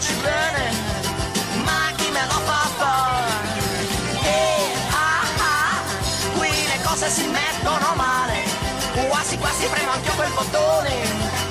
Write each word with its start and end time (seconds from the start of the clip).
ripensandoci 0.00 0.14
bene, 0.22 0.70
ma 1.64 1.92
chi 1.96 2.10
me 2.10 2.24
lo 2.26 2.40
fa 2.44 2.68
fare? 2.78 3.48
Eh, 4.22 4.72
ah, 4.90 5.22
ah, 5.38 6.38
qui 6.38 6.48
le 6.48 6.80
cose 6.82 7.08
si 7.10 7.26
mettono 7.26 7.94
male, 7.94 8.44
quasi 9.08 9.36
quasi 9.38 9.66
premo 9.66 9.92
anche 9.92 10.08
io 10.08 10.14
quel 10.14 10.32
bottone 10.32 11.49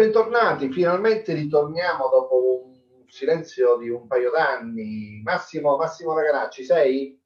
bentornati, 0.00 0.72
finalmente 0.72 1.34
ritorniamo 1.34 2.08
dopo 2.08 2.64
un 2.64 3.06
silenzio 3.06 3.76
di 3.76 3.90
un 3.90 4.06
paio 4.06 4.30
d'anni. 4.30 5.20
Massimo, 5.22 5.76
Massimo 5.76 6.14
Raganacci, 6.14 6.64
sei? 6.64 7.22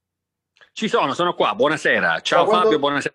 Ci 0.72 0.88
sono, 0.88 1.14
sono 1.14 1.34
qua. 1.34 1.54
Buonasera. 1.54 2.18
Ciao 2.18 2.44
quando- 2.44 2.64
Fabio, 2.64 2.78
buonasera. 2.80 3.14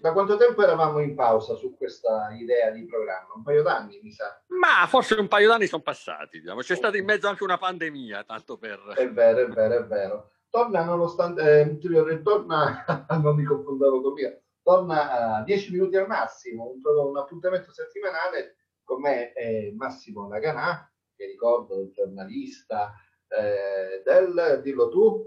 Da 0.00 0.12
quanto 0.12 0.36
tempo 0.36 0.62
eravamo 0.62 1.00
in 1.00 1.16
pausa 1.16 1.56
su 1.56 1.76
questa 1.76 2.28
idea 2.38 2.70
di 2.70 2.86
programma? 2.86 3.34
Un 3.34 3.42
paio 3.42 3.62
d'anni, 3.62 3.98
mi 4.00 4.12
sa. 4.12 4.40
Ma 4.46 4.86
forse 4.86 5.14
un 5.14 5.26
paio 5.26 5.48
d'anni 5.48 5.66
sono 5.66 5.82
passati. 5.82 6.38
Diciamo. 6.38 6.60
C'è 6.60 6.76
stata 6.76 6.96
in 6.96 7.04
mezzo 7.04 7.26
anche 7.26 7.42
una 7.42 7.58
pandemia, 7.58 8.22
tanto 8.22 8.56
per... 8.58 8.78
È 8.96 9.10
vero, 9.10 9.40
è 9.40 9.48
vero, 9.48 9.74
è 9.74 9.84
vero. 9.86 10.30
Torna 10.48 10.84
nonostante, 10.84 11.60
eh, 11.62 12.22
torna, 12.22 12.84
non 13.20 13.34
mi 13.34 13.42
confondevo 13.42 14.02
con 14.02 14.12
mia, 14.12 14.36
torna 14.62 15.38
a 15.38 15.42
10 15.42 15.72
minuti 15.72 15.96
al 15.96 16.06
massimo, 16.06 16.70
un, 16.70 16.80
un 17.08 17.16
appuntamento 17.16 17.72
settimanale 17.72 18.54
con 18.90 19.02
me 19.02 19.32
è 19.32 19.70
Massimo 19.70 20.26
Laganà, 20.26 20.92
che 21.14 21.24
ricordo 21.26 21.80
il 21.80 21.92
giornalista 21.92 22.92
eh, 23.28 24.02
del, 24.04 24.60
dillo 24.64 24.88
tu, 24.88 25.24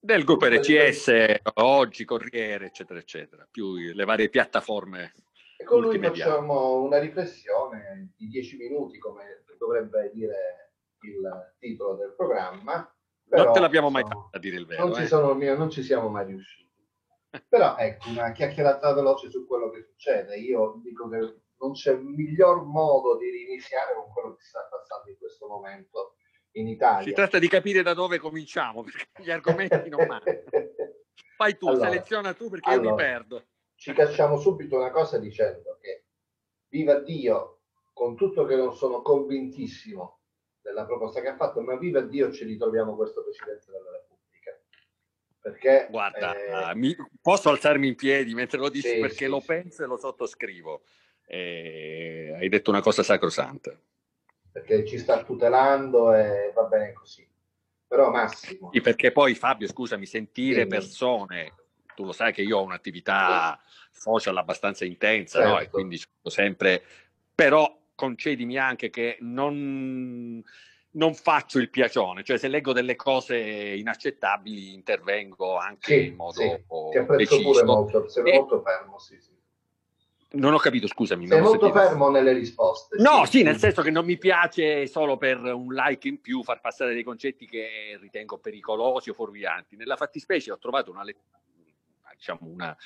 del 0.00 0.22
gruppo 0.22 0.46
RCS, 0.46 1.40
oggi, 1.54 2.04
Corriere, 2.04 2.66
eccetera, 2.66 3.00
eccetera, 3.00 3.44
più 3.50 3.74
le 3.74 4.04
varie 4.04 4.28
piattaforme. 4.28 5.14
e 5.56 5.64
con 5.64 5.80
lui 5.80 5.98
facciamo 5.98 6.80
una 6.80 7.00
riflessione 7.00 8.12
di 8.16 8.28
10 8.28 8.56
minuti, 8.56 8.98
come 8.98 9.42
dovrebbe 9.58 10.12
dire 10.14 10.74
il 11.00 11.54
titolo 11.58 11.96
del 11.96 12.14
programma. 12.14 12.74
non 12.74 13.42
però, 13.42 13.50
te 13.50 13.58
l'abbiamo 13.58 13.90
mai 13.90 14.04
fatta 14.04 14.36
a 14.36 14.38
dire 14.38 14.58
il 14.58 14.66
vero. 14.66 14.84
non 14.84 14.94
ci, 14.94 15.02
eh. 15.02 15.06
sono, 15.08 15.34
non 15.34 15.70
ci 15.70 15.82
siamo 15.82 16.08
mai 16.08 16.26
riusciti. 16.26 16.86
Però 17.48 17.76
ecco, 17.76 18.10
una 18.10 18.30
chiacchierata 18.30 18.94
veloce 18.94 19.28
su 19.28 19.44
quello 19.44 19.70
che 19.70 19.82
succede. 19.82 20.36
Io 20.36 20.80
dico 20.84 21.08
che 21.08 21.46
non 21.60 21.72
c'è 21.72 21.94
miglior 21.96 22.64
modo 22.64 23.16
di 23.16 23.30
riniziare 23.30 23.94
con 23.94 24.10
quello 24.12 24.34
che 24.34 24.44
sta 24.44 24.66
passando 24.70 25.10
in 25.10 25.18
questo 25.18 25.46
momento 25.48 26.16
in 26.52 26.68
Italia. 26.68 27.04
Si 27.06 27.12
tratta 27.12 27.38
di 27.38 27.48
capire 27.48 27.82
da 27.82 27.94
dove 27.94 28.18
cominciamo, 28.18 28.82
perché 28.82 29.08
gli 29.22 29.30
argomenti 29.30 29.88
non 29.88 30.06
mancano. 30.06 30.42
Fai 31.36 31.56
tu, 31.56 31.68
Allora, 31.68 31.90
seleziona 31.90 32.34
tu, 32.34 32.48
perché 32.48 32.70
io 32.70 32.76
allora. 32.80 32.90
mi 32.94 32.96
perdo. 32.96 33.46
Ci 33.74 33.92
cacciamo 33.92 34.38
subito 34.38 34.76
una 34.76 34.90
cosa 34.90 35.18
dicendo 35.18 35.78
che 35.80 36.06
viva 36.68 36.98
Dio, 37.00 37.60
con 37.92 38.16
tutto 38.16 38.44
che 38.44 38.56
non 38.56 38.74
sono 38.74 39.02
convintissimo 39.02 40.20
della 40.60 40.84
proposta 40.84 41.20
che 41.20 41.28
ha 41.28 41.36
fatto, 41.36 41.60
ma 41.60 41.76
viva 41.76 42.00
Dio 42.00 42.32
ci 42.32 42.44
ritroviamo 42.44 42.96
questo 42.96 43.22
Presidente 43.22 43.70
della 43.70 43.90
Repubblica. 43.92 44.60
Perché 45.40 45.86
Guarda, 45.90 46.70
eh, 46.70 46.74
mi- 46.74 46.96
posso 47.22 47.50
alzarmi 47.50 47.86
in 47.88 47.94
piedi 47.94 48.34
mentre 48.34 48.58
lo 48.58 48.68
dici 48.68 48.88
Sì, 48.88 49.00
perché 49.00 49.24
sì, 49.24 49.26
lo 49.26 49.40
sì. 49.40 49.46
penso 49.46 49.84
e 49.84 49.86
lo 49.86 49.96
sottoscrivo. 49.96 50.82
Eh, 51.30 52.34
hai 52.38 52.48
detto 52.48 52.70
una 52.70 52.80
cosa 52.80 53.02
sacrosanta. 53.02 53.78
perché 54.50 54.84
ci 54.86 54.98
sta 54.98 55.22
tutelando 55.22 56.14
e 56.14 56.50
va 56.54 56.62
bene 56.64 56.92
così. 56.94 57.26
Però 57.86 58.10
Massimo, 58.10 58.70
Sì, 58.72 58.80
perché 58.80 59.12
poi 59.12 59.34
Fabio, 59.34 59.68
scusami, 59.68 60.04
sentire 60.06 60.60
Dimmi. 60.64 60.68
persone, 60.68 61.54
tu 61.94 62.04
lo 62.04 62.12
sai 62.12 62.32
che 62.32 62.42
io 62.42 62.58
ho 62.58 62.62
un'attività 62.62 63.60
social 63.90 64.36
abbastanza 64.36 64.84
intensa, 64.84 65.40
no? 65.42 65.54
E 65.56 65.60
Certo. 65.60 65.70
quindi 65.72 65.96
sono 65.96 66.10
sempre... 66.24 66.82
Però 67.34 67.78
concedimi 67.94 68.56
anche 68.58 68.90
che 68.90 69.16
non, 69.20 70.42
non 70.92 71.14
faccio 71.14 71.58
il 71.60 71.70
piacione, 71.70 72.24
cioè 72.24 72.36
se 72.36 72.48
leggo 72.48 72.72
delle 72.72 72.96
cose 72.96 73.36
inaccettabili 73.38 74.72
intervengo 74.72 75.56
anche 75.56 75.94
sì, 75.94 76.06
in 76.08 76.16
modo 76.16 76.32
sì, 76.32 76.64
ti 76.90 76.98
apprezzo 76.98 77.36
deciso. 77.36 77.50
pure 77.50 77.64
molto, 77.64 78.08
sei 78.08 78.24
E- 78.24 78.32
molto 78.38 78.60
fermo, 78.60 78.98
sì, 78.98 79.20
sì. 79.20 79.37
Non 80.30 80.52
ho 80.52 80.58
capito, 80.58 80.86
scusami. 80.86 81.26
Sei 81.26 81.40
molto 81.40 81.66
sentito. 81.66 81.86
fermo 81.86 82.10
nelle 82.10 82.32
risposte. 82.32 82.96
No, 83.00 83.24
sì, 83.24 83.42
nel 83.42 83.56
senso 83.56 83.80
che 83.80 83.90
non 83.90 84.04
mi 84.04 84.18
piace 84.18 84.86
solo 84.86 85.16
per 85.16 85.38
un 85.42 85.72
like 85.72 86.06
in 86.06 86.20
più 86.20 86.42
far 86.42 86.60
passare 86.60 86.92
dei 86.92 87.02
concetti 87.02 87.46
che 87.46 87.96
ritengo 87.98 88.36
pericolosi 88.36 89.08
o 89.08 89.14
fuorvianti. 89.14 89.76
Nella 89.76 89.96
fattispecie 89.96 90.52
ho 90.52 90.58
trovato 90.58 90.90
una 90.90 91.02
let- 91.02 91.16
diciamo 92.18 92.40
una, 92.42 92.76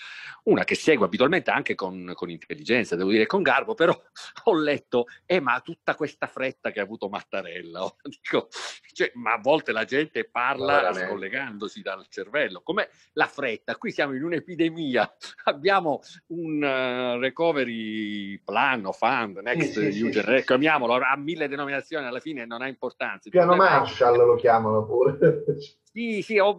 una, 0.44 0.62
che 0.64 0.74
seguo 0.74 1.06
abitualmente 1.06 1.50
anche 1.50 1.74
con, 1.74 2.12
con, 2.14 2.30
intelligenza, 2.30 2.96
devo 2.96 3.10
dire 3.10 3.26
con 3.26 3.42
garbo, 3.42 3.74
però 3.74 3.92
ho 4.44 4.54
letto, 4.54 5.06
eh 5.24 5.40
ma 5.40 5.58
tutta 5.60 5.94
questa 5.94 6.26
fretta 6.26 6.70
che 6.70 6.80
ha 6.80 6.82
avuto 6.82 7.08
Mattarella, 7.08 7.80
Dico, 8.02 8.48
cioè, 8.92 9.10
ma 9.14 9.32
a 9.32 9.38
volte 9.38 9.72
la 9.72 9.84
gente 9.84 10.28
parla 10.28 10.92
scollegandosi 10.92 11.80
dal 11.80 12.06
cervello, 12.08 12.60
come 12.62 12.90
la 13.14 13.26
fretta, 13.26 13.76
qui 13.76 13.90
siamo 13.90 14.14
in 14.14 14.22
un'epidemia, 14.22 15.16
abbiamo 15.44 16.00
un 16.28 16.62
uh, 16.62 17.18
recovery 17.18 18.38
plan 18.44 18.84
o 18.84 18.92
fund, 18.92 19.38
next 19.38 19.72
sì, 19.72 19.92
sì, 19.92 20.02
user, 20.02 20.38
sì, 20.38 20.44
chiamiamolo, 20.44 20.94
ha 20.94 21.16
mille 21.16 21.48
denominazioni, 21.48 22.04
alla 22.04 22.20
fine 22.20 22.44
non 22.44 22.60
ha 22.60 22.68
importanza. 22.68 23.30
Piano 23.30 23.56
Marshall 23.56 24.16
lo 24.16 24.34
chiamano 24.34 24.84
pure. 24.84 25.18
Sì, 25.92 26.22
sì, 26.22 26.38
ho, 26.38 26.58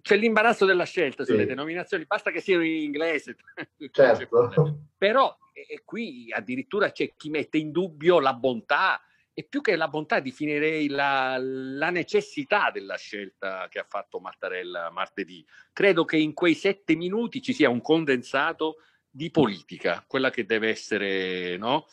c'è 0.00 0.16
l'imbarazzo 0.16 0.64
della 0.64 0.84
scelta 0.84 1.24
sulle 1.24 1.46
denominazioni, 1.46 2.04
basta 2.04 2.32
che 2.32 2.40
siano 2.40 2.64
in 2.64 2.82
inglese. 2.82 3.36
Certo. 3.92 4.88
Però 4.98 5.36
qui 5.84 6.32
addirittura 6.32 6.90
c'è 6.90 7.12
chi 7.16 7.30
mette 7.30 7.58
in 7.58 7.70
dubbio 7.70 8.18
la 8.18 8.34
bontà 8.34 9.00
e 9.34 9.44
più 9.44 9.60
che 9.60 9.76
la 9.76 9.88
bontà 9.88 10.20
definirei 10.20 10.88
la, 10.88 11.36
la, 11.38 11.90
necessità 11.90 12.70
della 12.72 12.96
scelta 12.96 13.66
che 13.70 13.78
ha 13.78 13.86
fatto 13.88 14.18
Mattarella 14.18 14.90
martedì. 14.90 15.44
Credo 15.72 16.04
che 16.04 16.16
in 16.16 16.34
quei 16.34 16.54
sette 16.54 16.96
minuti 16.96 17.40
ci 17.40 17.52
sia 17.52 17.70
un 17.70 17.80
condensato 17.80 18.76
di 19.08 19.30
politica, 19.30 20.04
quella 20.06 20.30
che 20.30 20.44
deve 20.44 20.68
essere 20.70 21.56
no? 21.56 21.86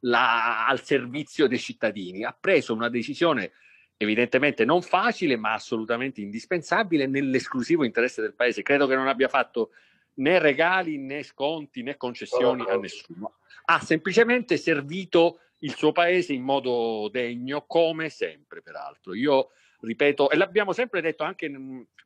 la, 0.00 0.66
al 0.66 0.82
servizio 0.82 1.46
dei 1.46 1.58
cittadini. 1.58 2.24
Ha 2.24 2.36
preso 2.38 2.74
una 2.74 2.88
decisione 2.88 3.52
evidentemente 3.98 4.64
non 4.64 4.80
facile, 4.80 5.36
ma 5.36 5.52
assolutamente 5.52 6.20
indispensabile 6.20 7.06
nell'esclusivo 7.06 7.84
interesse 7.84 8.22
del 8.22 8.34
paese. 8.34 8.62
Credo 8.62 8.86
che 8.86 8.94
non 8.94 9.08
abbia 9.08 9.28
fatto 9.28 9.72
né 10.14 10.38
regali 10.38 10.98
né 10.98 11.22
sconti 11.22 11.82
né 11.82 11.96
concessioni 11.96 12.64
a 12.68 12.76
nessuno. 12.76 13.34
Ha 13.66 13.80
semplicemente 13.80 14.56
servito 14.56 15.40
il 15.58 15.74
suo 15.74 15.92
paese 15.92 16.32
in 16.32 16.42
modo 16.42 17.08
degno, 17.10 17.64
come 17.66 18.08
sempre, 18.08 18.62
peraltro. 18.62 19.14
Io 19.14 19.50
ripeto, 19.80 20.30
e 20.30 20.36
l'abbiamo 20.36 20.72
sempre 20.72 21.00
detto 21.00 21.24
anche, 21.24 21.50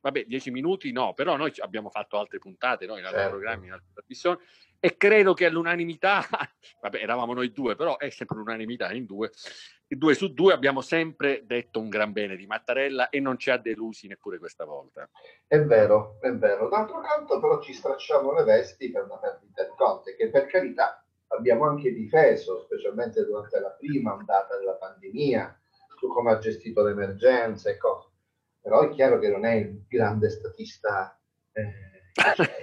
vabbè, 0.00 0.24
dieci 0.24 0.50
minuti 0.50 0.92
no, 0.92 1.14
però 1.14 1.36
noi 1.36 1.52
abbiamo 1.58 1.90
fatto 1.90 2.18
altre 2.18 2.38
puntate, 2.38 2.86
no, 2.86 2.96
in 2.96 3.04
altri 3.04 3.20
certo. 3.20 3.36
programmi, 3.36 3.66
in 3.66 3.72
altre 3.72 3.88
trasmissioni, 3.92 4.38
e 4.78 4.96
credo 4.96 5.32
che 5.32 5.46
all'unanimità, 5.46 6.26
vabbè, 6.80 6.98
eravamo 6.98 7.34
noi 7.34 7.52
due, 7.52 7.76
però 7.76 7.96
è 7.98 8.10
sempre 8.10 8.36
l'unanimità 8.36 8.92
in 8.92 9.06
due, 9.06 9.30
due 9.96 10.14
su 10.14 10.32
due 10.32 10.52
abbiamo 10.52 10.80
sempre 10.80 11.42
detto 11.44 11.80
un 11.80 11.88
gran 11.88 12.12
bene 12.12 12.36
di 12.36 12.46
Mattarella 12.46 13.08
e 13.08 13.20
non 13.20 13.38
ci 13.38 13.50
ha 13.50 13.58
delusi 13.58 14.06
neppure 14.06 14.38
questa 14.38 14.64
volta. 14.64 15.08
È 15.46 15.60
vero, 15.60 16.18
è 16.20 16.30
vero. 16.32 16.68
D'altro 16.68 17.00
canto 17.00 17.40
però 17.40 17.60
ci 17.60 17.72
stracciamo 17.72 18.32
le 18.32 18.44
vesti 18.44 18.90
per 18.90 19.04
una 19.04 19.18
perdita 19.18 19.64
di 19.64 19.72
Conte, 19.76 20.14
che 20.16 20.30
per 20.30 20.46
carità 20.46 21.04
abbiamo 21.28 21.66
anche 21.66 21.92
difeso, 21.92 22.60
specialmente 22.60 23.24
durante 23.24 23.58
la 23.60 23.70
prima 23.70 24.14
ondata 24.14 24.56
della 24.58 24.74
pandemia, 24.74 25.60
su 25.98 26.08
come 26.08 26.32
ha 26.32 26.38
gestito 26.38 26.82
l'emergenza 26.82 27.70
e 27.70 27.76
cose. 27.76 28.08
Però 28.60 28.80
è 28.80 28.90
chiaro 28.90 29.18
che 29.18 29.28
non 29.28 29.44
è 29.44 29.54
il 29.54 29.84
grande 29.88 30.30
statista. 30.30 31.18
Eh, 31.52 31.92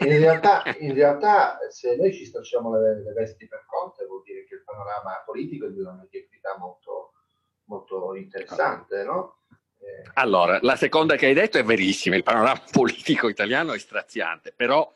in, 0.05 0.19
realtà, 0.19 0.63
in 0.79 0.93
realtà, 0.93 1.57
se 1.69 1.95
noi 1.95 2.13
ci 2.13 2.25
stracciamo 2.25 2.77
le, 2.79 3.01
le, 3.01 3.13
vesti 3.13 3.47
per 3.47 3.65
Conte, 3.65 4.05
vuol 4.05 4.21
dire 4.23 4.45
che 4.45 4.55
il 4.55 4.63
panorama 4.63 5.23
politico 5.25 5.65
è 5.65 5.71
di 5.71 5.79
una 5.79 5.93
mediocrità 5.93 6.57
molto, 6.57 7.08
molto 7.69 8.15
interessante, 8.15 9.03
no? 9.03 9.37
Eh, 9.79 10.09
allora, 10.15 10.59
la 10.61 10.75
seconda 10.75 11.15
che 11.15 11.27
hai 11.27 11.33
detto 11.33 11.57
è 11.57 11.63
verissima, 11.63 12.15
il 12.15 12.23
panorama 12.23 12.61
politico 12.69 13.29
italiano 13.29 13.73
è 13.73 13.79
straziante, 13.79 14.51
però 14.53 14.91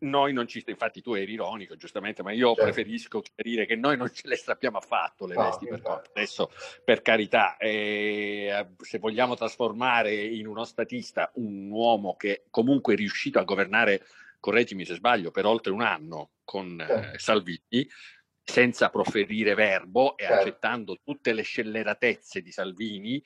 noi 0.00 0.32
non 0.32 0.48
ci 0.48 0.64
infatti 0.66 1.00
tu 1.00 1.14
eri 1.14 1.32
ironico 1.32 1.76
giustamente, 1.76 2.24
ma 2.24 2.32
io 2.32 2.48
certo. 2.48 2.62
preferisco 2.64 3.20
chiarire 3.20 3.66
che 3.66 3.76
noi 3.76 3.96
non 3.96 4.12
ce 4.12 4.26
le 4.26 4.36
strappiamo 4.36 4.76
affatto 4.76 5.26
le 5.26 5.34
no, 5.34 5.44
vesti 5.44 5.66
per 5.66 5.80
conto. 5.80 6.10
Adesso 6.12 6.50
per 6.84 7.02
carità, 7.02 7.56
eh, 7.56 8.74
se 8.78 8.98
vogliamo 8.98 9.36
trasformare 9.36 10.12
in 10.12 10.48
uno 10.48 10.64
statista 10.64 11.30
un 11.34 11.70
uomo 11.70 12.16
che 12.16 12.44
comunque 12.50 12.94
è 12.94 12.96
riuscito 12.96 13.38
a 13.38 13.44
governare, 13.44 14.04
correggimi 14.40 14.84
se 14.84 14.94
sbaglio, 14.94 15.30
per 15.30 15.46
oltre 15.46 15.72
un 15.72 15.82
anno 15.82 16.30
con 16.42 16.80
eh, 16.80 16.86
certo. 16.86 17.18
Salvini, 17.18 17.88
senza 18.44 18.90
proferire 18.90 19.54
verbo 19.54 20.16
e 20.16 20.24
certo. 20.24 20.40
accettando 20.40 20.98
tutte 21.02 21.32
le 21.32 21.42
scelleratezze 21.42 22.42
di 22.42 22.50
Salvini, 22.50 23.22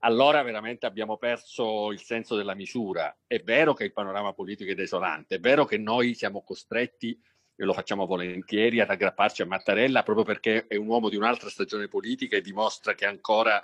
allora 0.00 0.42
veramente 0.42 0.86
abbiamo 0.86 1.16
perso 1.16 1.92
il 1.92 2.00
senso 2.00 2.36
della 2.36 2.54
misura. 2.54 3.14
È 3.26 3.38
vero 3.40 3.74
che 3.74 3.84
il 3.84 3.92
panorama 3.92 4.32
politico 4.32 4.70
è 4.70 4.74
desolante, 4.74 5.36
è 5.36 5.40
vero 5.40 5.64
che 5.64 5.78
noi 5.78 6.14
siamo 6.14 6.42
costretti, 6.42 7.18
e 7.60 7.64
lo 7.64 7.74
facciamo 7.74 8.06
volentieri, 8.06 8.80
ad 8.80 8.88
aggrapparci 8.88 9.42
a 9.42 9.46
Mattarella 9.46 10.02
proprio 10.02 10.24
perché 10.24 10.66
è 10.66 10.76
un 10.76 10.86
uomo 10.86 11.10
di 11.10 11.16
un'altra 11.16 11.50
stagione 11.50 11.88
politica 11.88 12.36
e 12.36 12.40
dimostra 12.40 12.94
che 12.94 13.04
ancora 13.04 13.62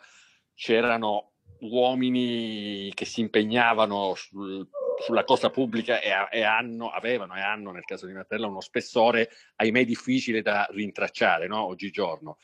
c'erano 0.55 1.33
uomini 1.61 2.93
che 2.95 3.07
si 3.07 3.23
impegnavano 3.23 4.15
sul, 4.15 4.69
sulla 5.03 5.25
cosa 5.25 5.51
pubblica 5.51 6.01
e, 6.01 6.11
e, 6.31 6.43
hanno, 6.43 6.89
avevano 6.89 7.35
e 7.35 7.41
hanno 7.41 7.71
nel 7.71 7.85
caso 7.85 8.07
di 8.07 8.13
Mattarella 8.13 8.47
uno 8.47 8.61
spessore 8.61 9.31
ahimè 9.57 9.85
difficile 9.85 10.43
da 10.43 10.67
rintracciare 10.71 11.47
no? 11.47 11.65
oggigiorno. 11.65 12.39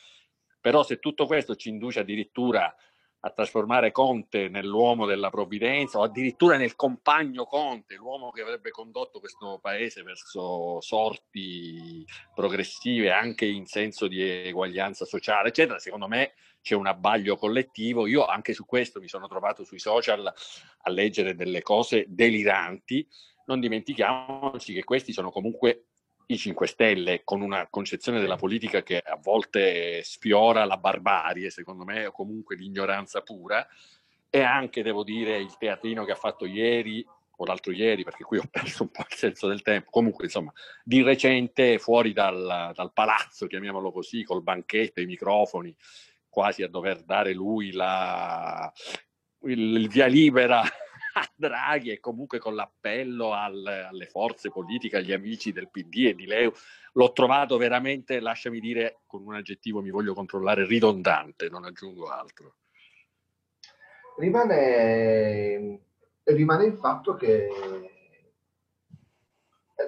Però 0.59 0.83
se 0.83 0.99
tutto 0.99 1.25
questo 1.25 1.55
ci 1.55 1.69
induce 1.69 1.99
addirittura 1.99 2.73
a 3.25 3.29
trasformare 3.29 3.91
Conte 3.91 4.49
nell'uomo 4.49 5.05
della 5.05 5.29
provvidenza 5.29 5.97
o 5.97 6.03
addirittura 6.03 6.57
nel 6.57 6.75
compagno 6.75 7.45
Conte, 7.45 7.95
l'uomo 7.95 8.31
che 8.31 8.41
avrebbe 8.41 8.69
condotto 8.69 9.19
questo 9.19 9.59
paese 9.61 10.03
verso 10.03 10.81
sorti 10.81 12.05
progressive 12.35 13.11
anche 13.11 13.45
in 13.45 13.65
senso 13.65 14.07
di 14.07 14.21
eguaglianza 14.21 15.05
sociale, 15.05 15.49
eccetera. 15.49 15.79
Secondo 15.79 16.07
me 16.07 16.33
c'è 16.63 16.73
un 16.75 16.87
abbaglio 16.87 17.35
collettivo. 17.35 18.07
Io 18.07 18.25
anche 18.25 18.53
su 18.53 18.65
questo 18.65 18.99
mi 18.99 19.09
sono 19.09 19.27
trovato 19.27 19.63
sui 19.63 19.79
social 19.79 20.25
a 20.25 20.89
leggere 20.89 21.35
delle 21.35 21.61
cose 21.61 22.05
deliranti. 22.07 23.05
Non 23.45 23.59
dimentichiamoci 23.59 24.73
che 24.73 24.85
questi 24.85 25.11
sono 25.11 25.29
comunque 25.29 25.87
i 26.27 26.37
5 26.37 26.65
Stelle 26.65 27.21
con 27.25 27.41
una 27.41 27.67
concezione 27.69 28.21
della 28.21 28.37
politica 28.37 28.81
che 28.81 28.97
a 28.97 29.19
volte 29.21 30.01
sfiora 30.03 30.63
la 30.63 30.77
barbarie, 30.77 31.49
secondo 31.49 31.83
me, 31.83 32.05
o 32.05 32.11
comunque 32.11 32.55
l'ignoranza 32.55 33.21
pura, 33.21 33.67
e 34.29 34.41
anche, 34.41 34.81
devo 34.83 35.03
dire, 35.03 35.37
il 35.37 35.57
teatrino 35.57 36.05
che 36.05 36.13
ha 36.13 36.15
fatto 36.15 36.45
ieri 36.45 37.05
o 37.35 37.45
l'altro 37.45 37.73
ieri, 37.73 38.05
perché 38.05 38.23
qui 38.23 38.37
ho 38.37 38.47
perso 38.49 38.83
un 38.83 38.89
po' 38.89 39.05
il 39.09 39.15
senso 39.15 39.47
del 39.47 39.61
tempo, 39.61 39.89
comunque 39.89 40.25
insomma, 40.25 40.53
di 40.81 41.01
recente 41.01 41.77
fuori 41.77 42.13
dal, 42.13 42.71
dal 42.73 42.93
palazzo, 42.93 43.47
chiamiamolo 43.47 43.91
così, 43.91 44.23
col 44.23 44.43
banchetto, 44.43 45.01
i 45.01 45.05
microfoni, 45.05 45.75
quasi 46.33 46.63
a 46.63 46.67
dover 46.67 47.03
dare 47.03 47.31
lui 47.31 47.71
la, 47.71 48.73
il, 49.43 49.75
il 49.77 49.87
via 49.87 50.07
libera 50.07 50.61
a 50.61 51.29
Draghi 51.35 51.91
e 51.91 51.99
comunque 51.99 52.39
con 52.39 52.55
l'appello 52.55 53.33
al, 53.33 53.63
alle 53.65 54.07
forze 54.07 54.49
politiche, 54.49 54.97
agli 54.97 55.13
amici 55.13 55.51
del 55.51 55.69
PD 55.69 56.07
e 56.07 56.15
di 56.15 56.25
Leu, 56.25 56.51
l'ho 56.93 57.11
trovato 57.13 57.57
veramente, 57.57 58.19
lasciami 58.19 58.59
dire, 58.59 59.01
con 59.05 59.21
un 59.23 59.35
aggettivo 59.35 59.79
mi 59.81 59.91
voglio 59.91 60.15
controllare, 60.15 60.65
ridondante, 60.65 61.49
non 61.49 61.65
aggiungo 61.65 62.09
altro. 62.09 62.55
Rimane, 64.17 65.79
rimane 66.23 66.65
il 66.65 66.77
fatto 66.77 67.15
che 67.15 67.92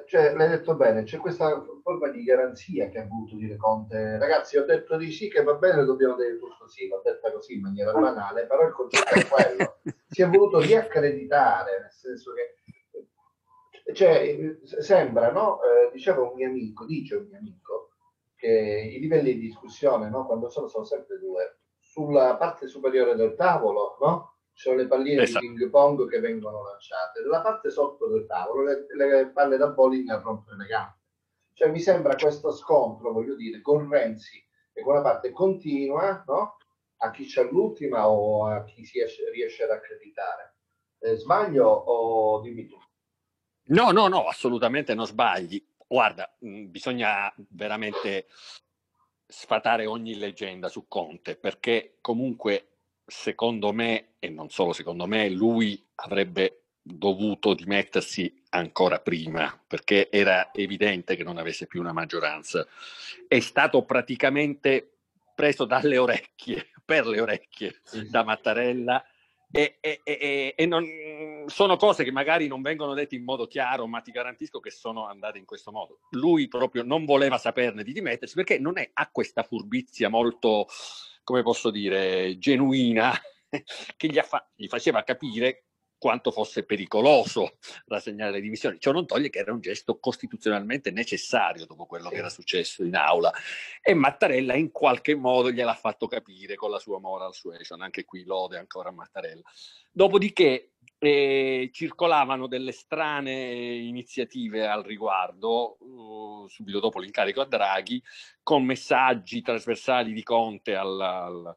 cioè, 0.07 0.33
l'hai 0.33 0.49
detto 0.49 0.75
bene, 0.75 1.03
c'è 1.03 1.17
questa 1.17 1.63
forma 1.83 2.09
di 2.09 2.23
garanzia 2.23 2.89
che 2.89 2.99
ha 2.99 3.07
voluto 3.07 3.35
dire 3.35 3.55
Conte. 3.55 4.17
Ragazzi, 4.17 4.57
ho 4.57 4.65
detto 4.65 4.97
di 4.97 5.11
sì 5.11 5.29
che 5.29 5.43
va 5.43 5.53
bene, 5.53 5.83
dobbiamo 5.83 6.15
dire 6.15 6.37
tutto 6.37 6.67
sì, 6.67 6.87
l'ho 6.87 7.01
detta 7.03 7.31
così 7.31 7.53
in 7.55 7.61
maniera 7.61 7.91
banale, 7.91 8.47
però 8.47 8.65
il 8.65 8.73
concetto 8.73 9.13
è 9.13 9.27
quello. 9.27 9.79
Si 10.15 10.21
è 10.21 10.29
voluto 10.29 10.59
riaccreditare, 10.59 11.79
nel 11.81 11.91
senso 11.91 12.31
che 12.31 12.55
cioè, 13.93 14.57
sembra, 14.63 15.31
no? 15.31 15.59
Eh, 15.61 15.91
diceva 15.91 16.21
un 16.21 16.33
mio 16.35 16.47
amico, 16.47 16.85
dice 16.85 17.15
un 17.15 17.27
mio 17.27 17.37
amico, 17.37 17.91
che 18.35 18.91
i 18.95 18.99
livelli 18.99 19.33
di 19.33 19.39
discussione, 19.39 20.09
no? 20.09 20.25
quando 20.25 20.49
sono, 20.49 20.67
sono 20.67 20.85
sempre 20.85 21.19
due, 21.19 21.59
sulla 21.79 22.35
parte 22.37 22.67
superiore 22.67 23.15
del 23.15 23.35
tavolo, 23.35 23.97
no? 24.01 24.34
Sono 24.55 24.77
le 24.77 24.87
palline 24.87 25.23
esatto. 25.23 25.45
di 25.45 25.53
ping 25.53 25.69
pong 25.69 26.09
che 26.09 26.19
vengono 26.19 26.63
lanciate, 26.63 27.21
nella 27.21 27.41
parte 27.41 27.69
sotto 27.69 28.07
del 28.07 28.25
tavolo 28.25 28.63
le, 28.63 28.85
le 28.95 29.27
palle 29.27 29.57
da 29.57 29.67
bowling 29.67 30.09
a 30.09 30.19
rompere 30.19 30.55
le 30.57 30.65
gambe. 30.65 30.97
Cioè 31.53 31.69
mi 31.69 31.79
sembra 31.79 32.15
questo 32.15 32.51
scontro, 32.51 33.11
voglio 33.11 33.35
dire, 33.35 33.61
con 33.61 33.89
Renzi 33.89 34.41
e 34.71 34.81
con 34.81 34.93
la 34.93 35.01
parte 35.01 35.31
continua, 35.31 36.23
no? 36.25 36.57
A 36.97 37.11
chi 37.11 37.25
c'è 37.25 37.43
l'ultima 37.43 38.09
o 38.09 38.45
a 38.45 38.63
chi 38.63 38.85
si 38.85 38.99
esce, 38.99 39.29
riesce 39.29 39.63
ad 39.63 39.71
accreditare. 39.71 40.55
Eh, 40.99 41.15
sbaglio 41.15 41.67
o 41.67 42.39
dimmi 42.41 42.65
tu? 42.65 42.77
No, 43.67 43.91
no, 43.91 44.07
no, 44.07 44.27
assolutamente 44.27 44.93
non 44.93 45.05
sbagli. 45.05 45.63
Guarda, 45.85 46.33
mh, 46.39 46.47
mm, 46.47 46.71
bisogna 46.71 47.33
veramente 47.49 48.27
sfatare 49.27 49.85
ogni 49.85 50.15
leggenda 50.15 50.69
su 50.69 50.87
Conte, 50.87 51.35
perché 51.35 51.97
comunque 51.99 52.74
secondo 53.05 53.71
me, 53.71 54.15
e 54.19 54.29
non 54.29 54.49
solo 54.49 54.73
secondo 54.73 55.05
me, 55.05 55.29
lui 55.29 55.81
avrebbe 55.95 56.65
dovuto 56.81 57.53
dimettersi 57.53 58.43
ancora 58.49 58.99
prima, 58.99 59.59
perché 59.67 60.09
era 60.11 60.53
evidente 60.53 61.15
che 61.15 61.23
non 61.23 61.37
avesse 61.37 61.67
più 61.67 61.79
una 61.81 61.93
maggioranza. 61.93 62.65
È 63.27 63.39
stato 63.39 63.83
praticamente 63.83 64.97
preso 65.35 65.65
dalle 65.65 65.97
orecchie, 65.97 66.69
per 66.85 67.07
le 67.07 67.19
orecchie, 67.19 67.81
da 68.09 68.23
Mattarella. 68.23 69.03
E, 69.51 69.77
e, 69.79 70.01
e, 70.03 70.53
e 70.57 70.65
non, 70.65 70.85
sono 71.45 71.77
cose 71.77 72.03
che 72.03 72.11
magari 72.11 72.47
non 72.47 72.61
vengono 72.61 72.93
dette 72.93 73.15
in 73.15 73.23
modo 73.23 73.47
chiaro, 73.47 73.87
ma 73.87 74.01
ti 74.01 74.11
garantisco 74.11 74.59
che 74.59 74.69
sono 74.69 75.07
andate 75.07 75.37
in 75.37 75.45
questo 75.45 75.71
modo. 75.71 75.99
Lui 76.11 76.47
proprio 76.47 76.83
non 76.83 77.05
voleva 77.05 77.37
saperne 77.37 77.83
di 77.83 77.93
dimettersi 77.93 78.35
perché 78.35 78.59
non 78.59 78.77
è, 78.77 78.89
ha 78.93 79.09
questa 79.09 79.43
furbizia 79.43 80.09
molto, 80.09 80.67
come 81.25 81.41
posso 81.41 81.69
dire, 81.71 82.37
genuina 82.37 83.11
che 83.97 84.07
gli, 84.07 84.19
fa- 84.21 84.49
gli 84.55 84.67
faceva 84.67 85.03
capire 85.03 85.65
quanto 85.97 86.29
fosse 86.29 86.63
pericoloso 86.63 87.57
rassegnare 87.87 88.33
le 88.33 88.41
dimissioni. 88.41 88.79
Ciò 88.79 88.91
non 88.91 89.07
toglie 89.07 89.29
che 89.29 89.39
era 89.39 89.51
un 89.51 89.59
gesto 89.59 89.97
costituzionalmente 89.97 90.91
necessario 90.91 91.65
dopo 91.65 91.87
quello 91.87 92.09
che 92.09 92.17
era 92.17 92.29
successo 92.29 92.83
in 92.83 92.95
aula. 92.95 93.33
E 93.81 93.95
Mattarella 93.95 94.53
in 94.53 94.71
qualche 94.71 95.15
modo 95.15 95.51
gliel'ha 95.51 95.73
fatto 95.73 96.07
capire 96.07 96.55
con 96.55 96.69
la 96.69 96.77
sua 96.77 96.99
moral 96.99 97.33
suasion. 97.33 97.81
Anche 97.81 98.05
qui 98.05 98.23
lode 98.23 98.57
ancora 98.57 98.89
a 98.89 98.91
Mattarella. 98.91 99.41
Dopodiché 99.91 100.74
eh, 101.05 101.69
circolavano 101.71 102.47
delle 102.47 102.71
strane 102.71 103.33
iniziative 103.33 104.67
al 104.67 104.83
riguardo, 104.83 105.77
uh, 105.79 106.47
subito 106.47 106.79
dopo 106.79 106.99
l'incarico 106.99 107.41
a 107.41 107.45
Draghi, 107.45 108.01
con 108.43 108.63
messaggi 108.63 109.41
trasversali 109.41 110.13
di 110.13 110.23
Conte 110.23 110.75
al, 110.75 110.99
al 110.99 111.55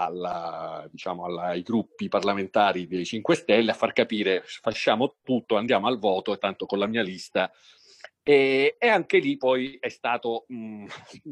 alla, 0.00 0.88
diciamo, 0.90 1.24
alla, 1.24 1.42
ai 1.42 1.62
gruppi 1.62 2.08
parlamentari 2.08 2.86
dei 2.86 3.04
5 3.04 3.34
Stelle 3.34 3.70
a 3.70 3.74
far 3.74 3.92
capire 3.92 4.42
facciamo 4.44 5.16
tutto, 5.22 5.56
andiamo 5.56 5.86
al 5.86 5.98
voto 5.98 6.32
e 6.32 6.38
tanto 6.38 6.66
con 6.66 6.78
la 6.78 6.86
mia 6.86 7.02
lista. 7.02 7.52
E, 8.22 8.76
e 8.78 8.88
anche 8.88 9.18
lì 9.18 9.36
poi 9.36 9.78
è 9.80 9.88
stato 9.88 10.44
mh, 10.48 10.54
mm, 10.54 10.86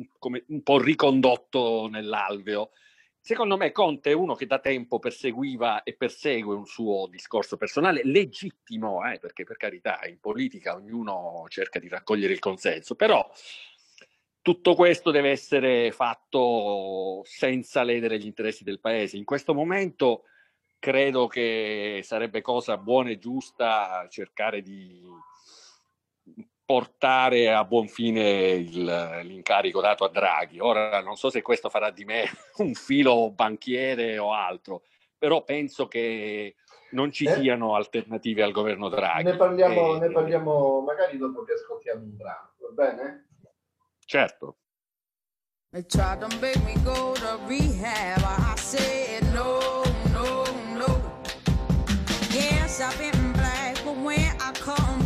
come 0.18 0.44
un 0.48 0.62
po' 0.62 0.78
ricondotto 0.78 1.88
nell'alveo. 1.90 2.70
Secondo 3.28 3.58
me 3.58 3.72
Conte 3.72 4.12
è 4.12 4.14
uno 4.14 4.34
che 4.34 4.46
da 4.46 4.58
tempo 4.58 4.98
perseguiva 4.98 5.82
e 5.82 5.92
persegue 5.92 6.54
un 6.54 6.64
suo 6.64 7.06
discorso 7.10 7.58
personale, 7.58 8.00
legittimo, 8.02 9.06
eh, 9.06 9.18
perché 9.18 9.44
per 9.44 9.58
carità 9.58 10.00
in 10.06 10.18
politica 10.18 10.74
ognuno 10.74 11.44
cerca 11.48 11.78
di 11.78 11.88
raccogliere 11.88 12.32
il 12.32 12.38
consenso, 12.38 12.94
però 12.94 13.30
tutto 14.40 14.74
questo 14.74 15.10
deve 15.10 15.28
essere 15.28 15.92
fatto 15.92 17.20
senza 17.24 17.82
ledere 17.82 18.18
gli 18.18 18.24
interessi 18.24 18.64
del 18.64 18.80
paese. 18.80 19.18
In 19.18 19.26
questo 19.26 19.52
momento 19.52 20.22
credo 20.78 21.26
che 21.26 22.00
sarebbe 22.02 22.40
cosa 22.40 22.78
buona 22.78 23.10
e 23.10 23.18
giusta 23.18 24.06
cercare 24.08 24.62
di 24.62 25.02
portare 26.68 27.50
a 27.50 27.64
buon 27.64 27.88
fine 27.88 28.50
il, 28.50 29.20
l'incarico 29.22 29.80
dato 29.80 30.04
a 30.04 30.10
Draghi. 30.10 30.60
Ora 30.60 31.00
non 31.00 31.16
so 31.16 31.30
se 31.30 31.40
questo 31.40 31.70
farà 31.70 31.88
di 31.88 32.04
me 32.04 32.24
un 32.58 32.74
filo 32.74 33.30
banchiere 33.30 34.18
o 34.18 34.34
altro, 34.34 34.82
però 35.16 35.42
penso 35.44 35.88
che 35.88 36.56
non 36.90 37.10
ci 37.10 37.24
eh? 37.24 37.32
siano 37.36 37.74
alternative 37.74 38.42
al 38.42 38.52
governo 38.52 38.90
Draghi. 38.90 39.22
Ne 39.22 39.36
parliamo, 39.36 39.96
e... 39.96 39.98
ne 39.98 40.10
parliamo 40.10 40.82
magari 40.82 41.16
dopo 41.16 41.42
che 41.42 41.54
ascoltiamo 41.54 42.02
un 42.02 42.16
brano, 42.18 42.52
va 42.58 42.84
bene? 42.84 43.28
Certo. 44.04 44.58
They 45.70 45.86
tried 45.86 46.20
to 46.20 46.28
make 46.38 46.62
me 46.64 46.74
go 46.84 47.14
to 47.14 47.38
rehab. 47.46 48.20
I 48.20 48.54
said 48.58 49.22
no, 49.32 49.84
no, 50.12 50.44
no. 50.74 51.00
Yes, 52.30 52.80
I've 52.80 52.98
been 52.98 53.32
black, 53.32 53.82
but 53.84 53.96
when 53.96 54.36
I 54.38 54.52
come 54.60 54.97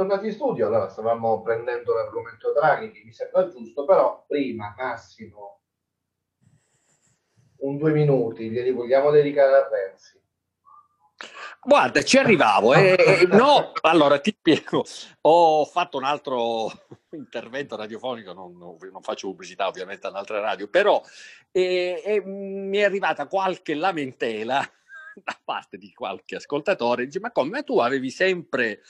Bentornati 0.00 0.28
in 0.28 0.32
studio, 0.32 0.66
allora 0.66 0.88
stavamo 0.88 1.42
prendendo 1.42 1.92
l'argomento 1.92 2.54
Draghi 2.54 2.90
che 2.90 3.02
mi 3.04 3.12
sembra 3.12 3.46
giusto, 3.50 3.84
però 3.84 4.24
prima 4.26 4.74
Massimo 4.74 5.60
un 7.56 7.76
due 7.76 7.92
minuti 7.92 8.48
glieli 8.48 8.70
vogliamo 8.70 9.10
dedicare 9.10 9.56
a 9.56 9.68
Renzi. 9.68 10.18
Guarda, 11.62 12.02
ci 12.02 12.16
arrivavo. 12.16 12.72
Eh, 12.72 12.96
eh, 12.98 13.26
no, 13.26 13.72
allora 13.82 14.18
ti 14.20 14.34
spiego. 14.34 14.86
Ho 15.20 15.66
fatto 15.66 15.98
un 15.98 16.04
altro 16.04 16.72
intervento 17.10 17.76
radiofonico, 17.76 18.32
non, 18.32 18.56
non 18.56 19.02
faccio 19.02 19.28
pubblicità 19.28 19.66
ovviamente 19.66 20.06
a 20.06 20.10
un'altra 20.10 20.40
radio, 20.40 20.66
però 20.68 21.02
eh, 21.52 22.02
eh, 22.02 22.22
mi 22.24 22.78
è 22.78 22.84
arrivata 22.84 23.26
qualche 23.26 23.74
lamentela 23.74 24.60
da 25.22 25.38
parte 25.44 25.76
di 25.76 25.92
qualche 25.92 26.36
ascoltatore. 26.36 27.04
Dice, 27.04 27.20
ma 27.20 27.32
come 27.32 27.64
tu 27.64 27.80
avevi 27.80 28.08
sempre 28.08 28.80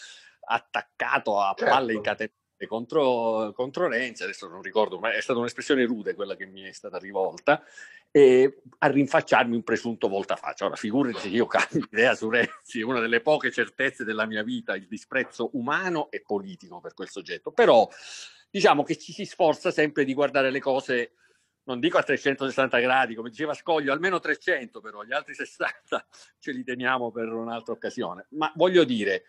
attaccato 0.50 1.40
a 1.40 1.54
certo. 1.56 1.72
palle 1.72 1.94
incatenate 1.94 2.34
contro, 2.66 3.52
contro 3.54 3.88
Renzi, 3.88 4.22
adesso 4.22 4.46
non 4.48 4.60
ricordo, 4.60 4.98
ma 4.98 5.12
è 5.12 5.20
stata 5.20 5.38
un'espressione 5.38 5.84
rude 5.86 6.14
quella 6.14 6.36
che 6.36 6.46
mi 6.46 6.62
è 6.62 6.72
stata 6.72 6.98
rivolta, 6.98 7.62
e 8.10 8.62
a 8.78 8.88
rinfacciarmi 8.88 9.54
un 9.54 9.62
presunto 9.62 10.08
voltafaccia. 10.08 10.66
Ora, 10.66 10.76
figurati 10.76 11.28
io 11.28 11.46
cambio 11.46 11.86
idea 11.90 12.14
su 12.14 12.28
Renzi, 12.28 12.82
una 12.82 13.00
delle 13.00 13.20
poche 13.20 13.50
certezze 13.50 14.04
della 14.04 14.26
mia 14.26 14.42
vita, 14.42 14.74
il 14.74 14.88
disprezzo 14.88 15.50
umano 15.54 16.10
e 16.10 16.20
politico 16.20 16.80
per 16.80 16.92
quel 16.92 17.08
soggetto. 17.08 17.52
Però 17.52 17.88
diciamo 18.50 18.82
che 18.82 18.96
ci 18.96 19.12
si 19.12 19.24
sforza 19.24 19.70
sempre 19.70 20.04
di 20.04 20.12
guardare 20.12 20.50
le 20.50 20.60
cose, 20.60 21.12
non 21.62 21.78
dico 21.78 21.98
a 21.98 22.02
360 22.02 22.78
gradi, 22.80 23.14
come 23.14 23.30
diceva 23.30 23.54
Scoglio, 23.54 23.92
almeno 23.92 24.18
300 24.18 24.80
però, 24.80 25.04
gli 25.04 25.12
altri 25.12 25.34
60 25.34 26.06
ce 26.38 26.50
li 26.50 26.64
teniamo 26.64 27.12
per 27.12 27.32
un'altra 27.32 27.72
occasione. 27.72 28.26
Ma 28.30 28.52
voglio 28.56 28.82
dire, 28.82 29.24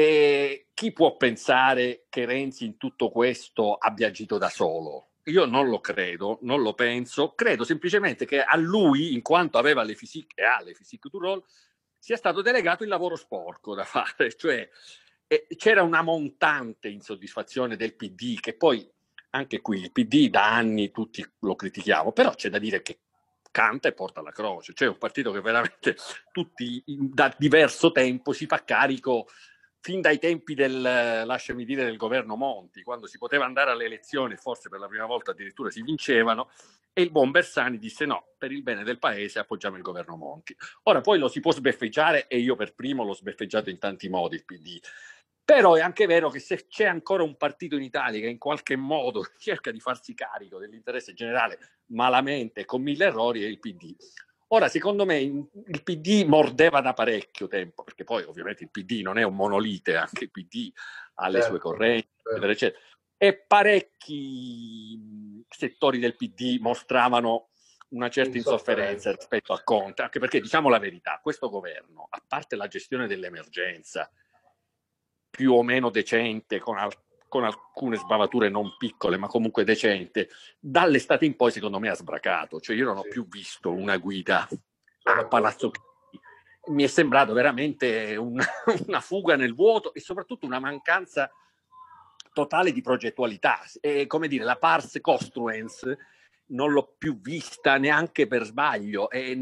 eh, 0.00 0.66
chi 0.74 0.92
può 0.92 1.16
pensare 1.16 2.06
che 2.08 2.24
Renzi 2.24 2.64
in 2.64 2.76
tutto 2.76 3.10
questo 3.10 3.74
abbia 3.74 4.08
agito 4.08 4.38
da 4.38 4.48
solo? 4.48 5.08
Io 5.24 5.44
non 5.44 5.68
lo 5.68 5.80
credo, 5.80 6.38
non 6.42 6.62
lo 6.62 6.72
penso, 6.74 7.34
credo 7.34 7.64
semplicemente 7.64 8.24
che 8.24 8.42
a 8.42 8.56
lui, 8.56 9.12
in 9.12 9.22
quanto 9.22 9.58
aveva 9.58 9.82
le 9.82 9.94
physique 9.94 10.42
e 10.42 10.46
ha 10.46 10.60
le 10.62 10.72
physique 10.72 11.10
du 11.10 11.18
role, 11.18 11.42
sia 11.98 12.16
stato 12.16 12.40
delegato 12.40 12.82
il 12.82 12.88
lavoro 12.88 13.16
sporco 13.16 13.74
da 13.74 13.84
fare, 13.84 14.34
cioè 14.34 14.68
eh, 15.26 15.46
c'era 15.56 15.82
una 15.82 16.02
montante 16.02 16.88
insoddisfazione 16.88 17.76
del 17.76 17.94
PD 17.94 18.40
che 18.40 18.54
poi 18.54 18.90
anche 19.30 19.60
qui 19.60 19.80
il 19.80 19.92
PD 19.92 20.28
da 20.28 20.54
anni 20.54 20.90
tutti 20.90 21.24
lo 21.40 21.54
critichiamo, 21.54 22.12
però 22.12 22.34
c'è 22.34 22.48
da 22.48 22.58
dire 22.58 22.82
che 22.82 23.00
canta 23.50 23.88
e 23.88 23.92
porta 23.92 24.22
la 24.22 24.32
croce, 24.32 24.72
cioè 24.74 24.88
un 24.88 24.98
partito 24.98 25.30
che 25.32 25.40
veramente 25.40 25.96
tutti 26.32 26.82
da 26.86 27.34
diverso 27.36 27.92
tempo 27.92 28.32
si 28.32 28.46
fa 28.46 28.64
carico 28.64 29.28
fin 29.80 30.00
dai 30.00 30.18
tempi 30.18 30.54
del, 30.54 30.80
lasciami 30.80 31.64
dire, 31.64 31.84
del 31.84 31.96
governo 31.96 32.36
Monti, 32.36 32.82
quando 32.82 33.06
si 33.06 33.18
poteva 33.18 33.44
andare 33.44 33.70
alle 33.70 33.86
elezioni, 33.86 34.36
forse 34.36 34.68
per 34.68 34.78
la 34.78 34.88
prima 34.88 35.06
volta 35.06 35.30
addirittura 35.30 35.70
si 35.70 35.82
vincevano, 35.82 36.50
e 36.92 37.02
il 37.02 37.10
buon 37.10 37.30
Bersani 37.30 37.78
disse 37.78 38.04
no, 38.04 38.34
per 38.36 38.52
il 38.52 38.62
bene 38.62 38.84
del 38.84 38.98
paese 38.98 39.38
appoggiamo 39.38 39.76
il 39.76 39.82
governo 39.82 40.16
Monti. 40.16 40.54
Ora 40.84 41.00
poi 41.00 41.18
lo 41.18 41.28
si 41.28 41.40
può 41.40 41.52
sbeffeggiare 41.52 42.26
e 42.26 42.38
io 42.38 42.56
per 42.56 42.74
primo 42.74 43.04
l'ho 43.04 43.14
sbeffeggiato 43.14 43.70
in 43.70 43.78
tanti 43.78 44.08
modi 44.08 44.36
il 44.36 44.44
PD. 44.44 44.78
Però 45.42 45.74
è 45.74 45.80
anche 45.80 46.06
vero 46.06 46.30
che 46.30 46.38
se 46.38 46.66
c'è 46.68 46.84
ancora 46.84 47.22
un 47.22 47.36
partito 47.36 47.74
in 47.74 47.82
Italia 47.82 48.20
che 48.20 48.28
in 48.28 48.38
qualche 48.38 48.76
modo 48.76 49.24
cerca 49.38 49.70
di 49.70 49.80
farsi 49.80 50.14
carico 50.14 50.58
dell'interesse 50.58 51.14
generale 51.14 51.58
malamente, 51.86 52.64
con 52.64 52.82
mille 52.82 53.06
errori, 53.06 53.42
è 53.42 53.46
il 53.46 53.58
PD. 53.58 53.96
Ora, 54.52 54.68
secondo 54.68 55.04
me, 55.04 55.18
il 55.18 55.82
PD 55.84 56.24
mordeva 56.26 56.80
da 56.80 56.92
parecchio 56.92 57.46
tempo, 57.46 57.84
perché 57.84 58.02
poi 58.02 58.24
ovviamente 58.24 58.64
il 58.64 58.70
PD 58.70 59.00
non 59.02 59.16
è 59.16 59.22
un 59.22 59.36
monolite, 59.36 59.94
anche 59.94 60.24
il 60.24 60.30
PD 60.30 60.72
ha 61.14 61.28
le 61.28 61.40
certo, 61.40 61.50
sue 61.50 61.58
correnti, 61.60 62.08
certo. 62.20 62.46
eccetera. 62.46 62.82
E 63.16 63.36
parecchi 63.36 65.44
settori 65.48 66.00
del 66.00 66.16
PD 66.16 66.58
mostravano 66.60 67.50
una 67.90 68.08
certa 68.08 68.38
insofferenza 68.38 69.12
rispetto 69.12 69.52
a 69.52 69.62
Conte, 69.62 70.02
anche 70.02 70.18
perché 70.18 70.40
diciamo 70.40 70.68
la 70.68 70.78
verità, 70.78 71.20
questo 71.22 71.48
governo, 71.48 72.08
a 72.10 72.20
parte 72.26 72.56
la 72.56 72.66
gestione 72.66 73.06
dell'emergenza, 73.06 74.10
più 75.30 75.52
o 75.52 75.62
meno 75.62 75.90
decente, 75.90 76.58
con 76.58 76.76
al- 76.76 76.92
con 77.30 77.44
alcune 77.44 77.96
sbavature 77.96 78.48
non 78.48 78.74
piccole, 78.76 79.16
ma 79.16 79.28
comunque 79.28 79.62
decente, 79.62 80.28
dall'estate 80.58 81.24
in 81.24 81.36
poi 81.36 81.52
secondo 81.52 81.78
me 81.78 81.88
ha 81.88 81.94
sbracato. 81.94 82.60
Cioè 82.60 82.74
io 82.74 82.86
non 82.86 82.96
ho 82.96 83.02
più 83.02 83.26
visto 83.28 83.70
una 83.70 83.96
guida 83.98 84.48
a 85.04 85.24
Palazzo 85.26 85.70
Chigi. 85.70 85.88
Mi 86.72 86.82
è 86.82 86.88
sembrato 86.88 87.32
veramente 87.32 88.16
una, 88.16 88.44
una 88.86 89.00
fuga 89.00 89.36
nel 89.36 89.54
vuoto 89.54 89.94
e 89.94 90.00
soprattutto 90.00 90.44
una 90.44 90.58
mancanza 90.58 91.30
totale 92.32 92.72
di 92.72 92.82
progettualità. 92.82 93.60
E, 93.80 94.08
come 94.08 94.26
dire, 94.26 94.42
la 94.42 94.56
pars 94.56 94.98
costruens 95.00 95.96
non 96.46 96.72
l'ho 96.72 96.96
più 96.98 97.20
vista 97.20 97.78
neanche 97.78 98.26
per 98.26 98.42
sbaglio. 98.42 99.08
E, 99.08 99.38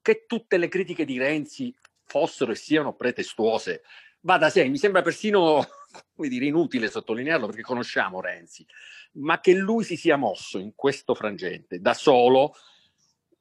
che 0.00 0.24
tutte 0.26 0.56
le 0.56 0.68
critiche 0.68 1.04
di 1.04 1.18
Renzi 1.18 1.74
fossero 2.06 2.52
e 2.52 2.56
siano 2.56 2.94
pretestuose, 2.94 3.82
va 4.24 4.38
da 4.38 4.50
sé. 4.50 4.68
Mi 4.68 4.78
sembra 4.78 5.02
persino 5.02 5.66
come 6.14 6.28
dire, 6.28 6.46
inutile 6.46 6.90
sottolinearlo 6.90 7.46
perché 7.46 7.62
conosciamo 7.62 8.20
Renzi, 8.20 8.66
ma 9.14 9.40
che 9.40 9.54
lui 9.54 9.84
si 9.84 9.96
sia 9.96 10.16
mosso 10.16 10.58
in 10.58 10.72
questo 10.74 11.14
frangente 11.14 11.80
da 11.80 11.94
solo 11.94 12.54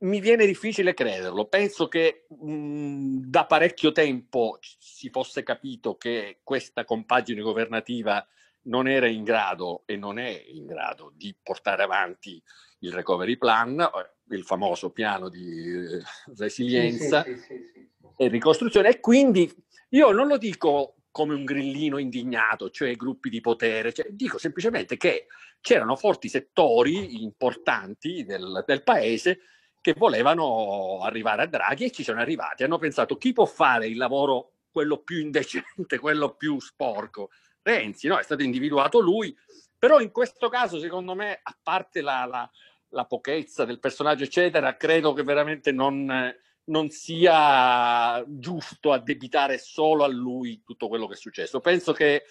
mi 0.04 0.20
viene 0.20 0.46
difficile 0.46 0.94
crederlo. 0.94 1.46
Penso 1.46 1.88
che 1.88 2.26
mh, 2.28 3.20
da 3.30 3.46
parecchio 3.46 3.92
tempo 3.92 4.60
si 4.60 5.10
fosse 5.10 5.44
capito 5.44 5.96
che 5.96 6.40
questa 6.44 6.84
compagine 6.84 7.42
governativa 7.42 8.26
non 8.64 8.88
era 8.88 9.08
in 9.08 9.24
grado 9.24 9.84
e 9.86 9.96
non 9.96 10.20
è 10.20 10.44
in 10.48 10.66
grado 10.66 11.12
di 11.16 11.36
portare 11.42 11.84
avanti 11.84 12.42
il 12.80 12.92
recovery 12.92 13.38
plan, 13.38 13.80
eh, 13.80 14.36
il 14.36 14.44
famoso 14.44 14.92
piano 14.92 15.30
di 15.30 15.74
eh, 15.74 16.02
resilienza 16.38 17.24
sì, 17.24 17.38
sì, 17.38 17.62
sì, 17.74 17.90
e 18.18 18.28
ricostruzione. 18.28 18.90
E 18.90 19.00
quindi 19.00 19.50
io 19.94 20.12
non 20.12 20.28
lo 20.28 20.38
dico 20.38 20.96
come 21.12 21.36
un 21.36 21.46
grillino 21.46 22.00
indignato, 22.00 22.72
cioè 22.72 22.96
gruppi 22.96 23.30
di 23.30 23.42
potere. 23.42 23.94
Cioè, 23.94 24.08
dico 24.10 24.40
semplicemente 24.40 24.98
che 24.98 25.28
c'erano 25.62 25.96
forti 25.96 26.28
settori 26.28 27.22
importanti 27.22 28.26
del, 28.26 28.64
del, 28.66 28.84
paese 28.84 29.40
che 29.80 29.94
volevano 29.96 31.02
arrivare 31.04 31.44
a 31.44 31.46
Draghi 31.46 31.86
e 31.86 31.92
ci 31.92 32.04
sono 32.04 32.20
arrivati. 32.20 32.64
Hanno 32.64 32.80
pensato 32.80 33.18
chi 33.18 33.34
può 33.34 33.46
fare 33.46 33.88
il 33.88 33.98
lavoro, 33.98 34.54
quello 34.72 34.98
più 34.98 35.20
indecente, 35.20 36.00
quello 36.00 36.36
più 36.36 36.60
sporco? 36.60 37.30
Renzi, 37.62 38.08
no? 38.08 38.18
È 38.18 38.24
stato 38.24 38.42
individuato 38.42 39.00
lui. 39.00 39.36
Però 39.78 40.00
in 40.00 40.12
questo 40.12 40.50
caso, 40.50 40.80
secondo 40.80 41.14
me, 41.14 41.40
a 41.44 41.56
parte 41.62 42.02
la, 42.02 42.26
la, 42.26 42.50
la 42.90 43.06
pochezza 43.06 43.64
del 43.64 43.80
personaggio, 43.80 44.24
eccetera, 44.24 44.76
credo 44.76 45.14
che 45.14 45.22
veramente 45.22 45.72
non 45.72 46.34
non 46.66 46.90
sia 46.90 48.24
giusto 48.28 48.92
addebitare 48.92 49.58
solo 49.58 50.04
a 50.04 50.08
lui 50.08 50.62
tutto 50.64 50.88
quello 50.88 51.08
che 51.08 51.14
è 51.14 51.18
successo. 51.18 51.60
Penso 51.60 51.94
che 51.94 52.24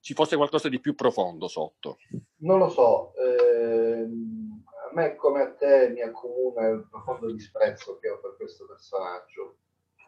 ci 0.00 0.14
fosse 0.14 0.36
qualcosa 0.36 0.68
di 0.68 0.80
più 0.80 0.94
profondo 0.94 1.48
sotto. 1.48 1.96
Non 2.40 2.58
lo 2.58 2.68
so, 2.68 3.14
eh, 3.14 4.02
a 4.02 4.92
me 4.92 5.16
come 5.16 5.40
a 5.40 5.52
te 5.52 5.90
mi 5.94 6.02
accomuna 6.02 6.68
il 6.68 6.86
profondo 6.90 7.32
disprezzo 7.32 7.98
che 7.98 8.10
ho 8.10 8.20
per 8.20 8.36
questo 8.36 8.66
personaggio, 8.66 9.56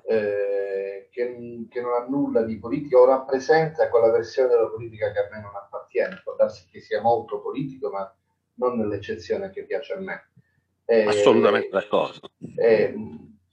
eh, 0.07 1.09
che, 1.11 1.67
che, 1.71 1.81
non 1.81 1.93
ha 1.95 2.07
nulla 2.07 2.43
di 2.43 2.59
politico, 2.59 2.99
o 2.99 3.07
rappresenta 3.07 3.89
quella 3.89 4.11
versione 4.11 4.49
della 4.49 4.69
politica 4.69 5.11
che 5.13 5.19
a 5.19 5.29
me 5.31 5.41
non 5.41 5.57
appartiene, 5.57 6.21
può 6.23 6.37
darsi 6.37 6.67
che 6.71 6.81
sia 6.81 7.01
molto 7.01 7.41
politico, 7.41 7.91
ma 7.91 8.15
non 8.55 8.77
nell'eccezione 8.79 9.51
che 9.51 9.65
piace 9.65 9.95
a 9.95 9.99
me. 9.99 10.31
Eh, 10.85 11.05
Assolutamente 11.05 11.71
d'accordo. 11.71 12.31
Eh, 12.57 12.95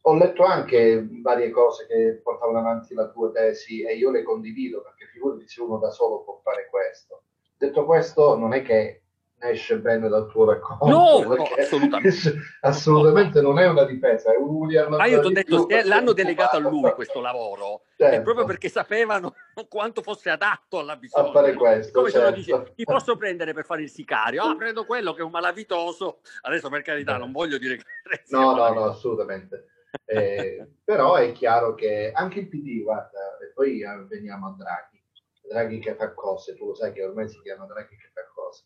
ho 0.06 0.16
letto 0.16 0.44
anche 0.44 1.08
varie 1.22 1.50
cose 1.50 1.86
che 1.88 2.20
portavano 2.22 2.60
avanti 2.60 2.94
la 2.94 3.08
tua 3.08 3.32
tesi 3.32 3.84
e 3.84 3.96
io 3.96 4.12
le 4.12 4.24
condivido 4.24 4.82
perché 4.82 5.08
figurati 5.12 5.48
se 5.48 5.62
uno 5.62 5.78
da 5.78 5.92
solo 5.92 6.24
può 6.24 6.40
fare 6.44 6.68
questo. 6.70 7.24
Detto 7.58 7.86
questo, 7.86 8.36
non 8.36 8.54
è 8.54 8.64
che 8.64 9.04
esce 9.40 9.78
bene 9.78 10.10
dal 10.10 10.28
tuo 10.28 10.46
racconto. 10.46 10.88
No, 10.88 11.22
no 11.22 11.44
assolutamente. 11.58 12.36
assolutamente 12.62 13.42
non 13.42 13.60
è 13.60 13.68
una 13.68 13.86
difesa, 13.86 14.34
è 14.34 14.38
un 14.38 14.50
William. 14.50 14.94
Ma 14.94 15.06
io 15.06 15.22
ti 15.22 15.28
ho 15.28 15.30
detto, 15.30 15.68
l'hanno 15.86 16.12
delegato 16.12 16.58
a 16.58 16.60
lui 16.60 16.92
questo 16.92 17.22
lavoro, 17.22 17.84
certo. 17.96 18.16
è 18.16 18.22
proprio 18.22 18.46
perché 18.46 18.68
sapevano 18.68 19.34
quanto 19.70 20.02
fosse 20.02 20.30
adatto 20.30 20.80
alla 20.80 20.98
bisogna. 20.98 21.30
A 21.30 21.32
fare 21.32 21.54
questo, 21.54 22.00
Come 22.00 22.12
certo. 22.12 22.42
se 22.42 22.52
lo 22.52 22.60
dice, 22.60 22.74
ti 22.76 22.84
posso 22.84 23.16
prendere 23.16 23.54
per 23.54 23.64
fare 23.64 23.84
il 23.84 23.90
sicario? 23.90 24.44
Ah, 24.44 24.56
prendo 24.56 24.86
quello 24.86 25.14
che 25.14 25.22
è 25.22 25.24
un 25.24 25.32
malavitoso. 25.32 26.20
Adesso 26.42 26.70
per 26.70 26.82
carità, 26.82 27.18
non 27.18 27.32
voglio 27.32 27.58
dire 27.58 27.78
che... 27.78 27.84
No, 28.30 28.54
no, 28.56 28.70
no, 28.74 28.84
assolutamente. 28.86 29.68
Eh, 30.06 30.68
però 30.84 31.16
è 31.16 31.32
chiaro 31.32 31.76
che 31.76 32.12
anche 32.12 32.40
il 32.40 32.50
PD, 32.50 32.82
guarda, 32.84 33.38
e 33.38 33.52
poi 33.54 33.82
eh, 33.82 34.06
veniamo 34.08 34.48
a 34.48 34.56
Draghi, 34.58 35.04
Draghi 35.48 35.80
che 35.80 35.96
fa 35.96 36.14
cose, 36.14 36.56
tu 36.56 36.68
lo 36.68 36.76
sai 36.76 36.94
che 36.94 37.04
ormai 37.04 37.30
si 37.30 37.40
chiama 37.42 37.66
Draghi 37.66 37.96
che 37.98 38.10
fa 38.14 38.22
cose. 38.34 38.66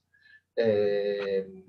Eh, 0.53 1.63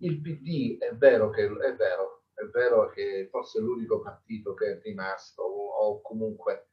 il 0.00 0.20
PD 0.20 0.78
è 0.78 0.94
vero 0.94 1.30
che 1.30 1.44
è 1.44 1.74
vero, 1.74 2.24
è 2.34 2.44
vero 2.44 2.88
che 2.90 3.28
forse 3.30 3.58
è 3.58 3.62
l'unico 3.62 4.00
partito 4.00 4.54
che 4.54 4.72
è 4.72 4.80
rimasto 4.82 5.42
o, 5.42 6.00
comunque 6.00 6.68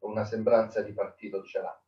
una 0.00 0.24
sembranza 0.24 0.82
di 0.82 0.92
partito 0.92 1.42
ce 1.44 1.60
l'ha. 1.60 1.82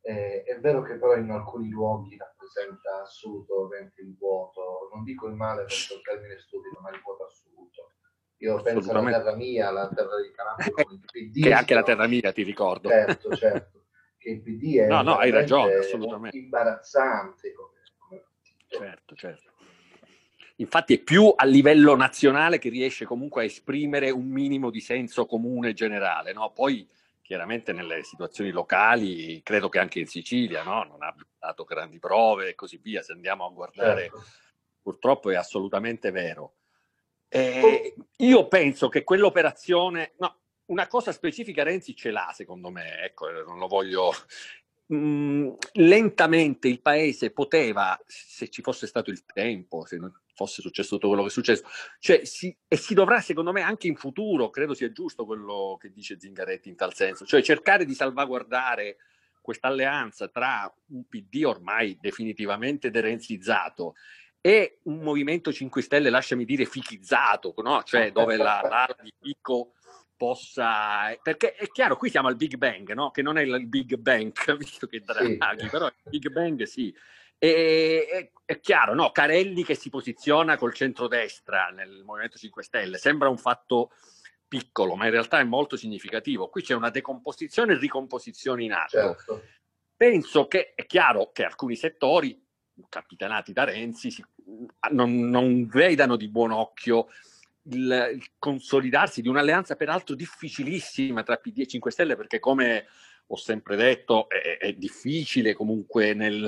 Eh, 0.00 0.42
è 0.42 0.60
vero 0.60 0.82
che 0.82 0.96
però 0.98 1.16
in 1.16 1.30
alcuni 1.30 1.70
luoghi 1.70 2.16
rappresenta 2.16 3.02
assolutamente 3.02 4.02
il 4.02 4.14
vuoto, 4.16 4.90
non 4.92 5.02
dico 5.02 5.26
il 5.28 5.34
male 5.34 5.64
perché 5.64 5.94
è 5.94 5.96
un 5.96 6.02
termine 6.02 6.38
stupido, 6.38 6.80
ma 6.80 6.90
il 6.90 7.00
vuoto 7.02 7.24
assoluto. 7.24 7.53
Io 8.44 8.60
penso 8.60 8.90
alla 8.90 9.10
terra 9.10 9.34
mia, 9.36 9.68
alla 9.68 9.88
terra 9.88 10.20
di 10.20 10.30
Calabria, 10.30 10.84
PD. 11.10 11.42
che 11.42 11.48
è 11.48 11.52
anche 11.52 11.72
la 11.72 11.82
terra 11.82 12.06
mia, 12.06 12.30
ti 12.30 12.42
ricordo. 12.42 12.90
Certo, 12.90 13.34
certo. 13.34 13.84
Che 14.18 14.28
il 14.28 14.42
PD 14.42 14.76
è 14.76 14.86
No, 14.86 15.00
no, 15.00 15.16
hai 15.16 15.30
ragione, 15.30 15.76
assolutamente. 15.76 16.36
imbarazzante 16.36 17.52
come. 17.54 17.72
Certo, 18.66 19.14
certo. 19.14 19.52
Infatti 20.56 20.94
è 20.94 20.98
più 20.98 21.32
a 21.34 21.44
livello 21.46 21.96
nazionale 21.96 22.58
che 22.58 22.68
riesce 22.68 23.06
comunque 23.06 23.42
a 23.42 23.46
esprimere 23.46 24.10
un 24.10 24.26
minimo 24.26 24.70
di 24.70 24.80
senso 24.80 25.24
comune 25.26 25.72
generale, 25.72 26.32
no? 26.32 26.52
Poi 26.52 26.86
chiaramente 27.22 27.72
nelle 27.72 28.02
situazioni 28.02 28.50
locali, 28.50 29.42
credo 29.42 29.68
che 29.70 29.78
anche 29.78 30.00
in 30.00 30.06
Sicilia, 30.06 30.62
no? 30.62 30.84
Non 30.84 31.02
abbia 31.02 31.24
dato 31.38 31.64
grandi 31.64 31.98
prove 31.98 32.50
e 32.50 32.54
così 32.54 32.76
via, 32.76 33.00
se 33.02 33.12
andiamo 33.12 33.46
a 33.46 33.50
guardare, 33.50 34.02
Certo. 34.02 34.22
purtroppo 34.82 35.30
è 35.30 35.34
assolutamente 35.36 36.10
vero. 36.10 36.56
Eh, 37.36 37.94
io 38.18 38.46
penso 38.46 38.88
che 38.88 39.02
quell'operazione, 39.02 40.12
no, 40.18 40.36
una 40.66 40.86
cosa 40.86 41.10
specifica 41.10 41.64
Renzi 41.64 41.96
ce 41.96 42.12
l'ha, 42.12 42.30
secondo 42.32 42.70
me, 42.70 43.00
ecco, 43.02 43.28
eh, 43.28 43.42
non 43.44 43.58
lo 43.58 43.66
voglio. 43.66 44.12
Mm, 44.92 45.50
lentamente 45.72 46.68
il 46.68 46.80
paese 46.80 47.32
poteva, 47.32 48.00
se 48.06 48.50
ci 48.50 48.62
fosse 48.62 48.86
stato 48.86 49.10
il 49.10 49.24
tempo, 49.24 49.84
se 49.84 49.96
non 49.96 50.12
fosse 50.32 50.62
successo 50.62 50.90
tutto 50.90 51.08
quello 51.08 51.22
che 51.22 51.28
è 51.28 51.32
successo, 51.32 51.64
cioè 51.98 52.24
si, 52.24 52.56
e 52.68 52.76
si 52.76 52.94
dovrà, 52.94 53.20
secondo 53.20 53.50
me, 53.50 53.62
anche 53.62 53.88
in 53.88 53.96
futuro, 53.96 54.50
credo 54.50 54.74
sia 54.74 54.92
giusto 54.92 55.24
quello 55.24 55.76
che 55.80 55.90
dice 55.90 56.20
Zingaretti 56.20 56.68
in 56.68 56.76
tal 56.76 56.94
senso, 56.94 57.24
cioè 57.24 57.42
cercare 57.42 57.84
di 57.84 57.94
salvaguardare 57.94 58.98
questa 59.40 59.68
alleanza 59.68 60.28
tra 60.28 60.72
un 60.90 61.04
PD 61.08 61.42
ormai 61.44 61.98
definitivamente 62.00 62.90
derenzizzato 62.90 63.94
e 64.46 64.80
un 64.82 64.98
Movimento 64.98 65.50
5 65.50 65.80
Stelle, 65.80 66.10
lasciami 66.10 66.44
dire, 66.44 66.66
fichizzato, 66.66 67.54
no? 67.62 67.82
cioè 67.82 68.12
dove 68.12 68.36
la, 68.36 68.60
l'ala 68.62 68.94
di 69.00 69.10
picco 69.18 69.72
possa... 70.14 71.16
Perché 71.22 71.54
è 71.54 71.66
chiaro, 71.68 71.96
qui 71.96 72.10
siamo 72.10 72.28
al 72.28 72.36
Big 72.36 72.56
Bang, 72.56 72.92
no? 72.92 73.10
che 73.10 73.22
non 73.22 73.38
è 73.38 73.42
il 73.42 73.66
Big 73.66 73.96
Bang, 73.96 74.32
visto 74.58 74.86
che 74.86 75.00
Draghi, 75.00 75.38
Sì. 75.62 75.68
però 75.70 75.86
il 75.86 75.94
Big 76.10 76.28
Bang 76.28 76.62
sì. 76.64 76.94
E, 77.38 78.06
è, 78.06 78.30
è 78.44 78.60
chiaro, 78.60 78.94
no? 78.94 79.12
Carelli 79.12 79.64
che 79.64 79.74
si 79.74 79.88
posiziona 79.88 80.58
col 80.58 80.74
centrodestra 80.74 81.68
nel 81.68 82.02
Movimento 82.04 82.36
5 82.36 82.62
Stelle, 82.62 82.98
sembra 82.98 83.30
un 83.30 83.38
fatto 83.38 83.92
piccolo, 84.46 84.94
ma 84.94 85.06
in 85.06 85.12
realtà 85.12 85.38
è 85.38 85.44
molto 85.44 85.76
significativo. 85.78 86.50
Qui 86.50 86.60
c'è 86.60 86.74
una 86.74 86.90
decomposizione 86.90 87.72
e 87.72 87.78
ricomposizione 87.78 88.62
in 88.62 88.72
atto 88.74 88.90
Certo. 88.90 89.42
penso 89.96 90.46
che 90.48 90.74
è 90.74 90.84
chiaro 90.84 91.32
che 91.32 91.44
alcuni 91.44 91.76
settori 91.76 92.42
capitanati 92.88 93.52
da 93.52 93.62
Renzi 93.62 94.10
si- 94.10 94.24
non, 94.90 95.28
non 95.28 95.66
vedano 95.66 96.16
di 96.16 96.28
buon 96.28 96.52
occhio 96.52 97.08
il, 97.70 98.10
il 98.14 98.30
consolidarsi 98.38 99.22
di 99.22 99.28
un'alleanza 99.28 99.76
peraltro 99.76 100.14
difficilissima 100.14 101.22
tra 101.22 101.36
PD 101.36 101.60
e 101.60 101.66
5 101.66 101.90
Stelle 101.90 102.16
perché 102.16 102.38
come 102.38 102.86
ho 103.28 103.36
sempre 103.36 103.76
detto 103.76 104.28
è, 104.28 104.58
è 104.58 104.72
difficile 104.74 105.54
comunque 105.54 106.12
nel 106.12 106.46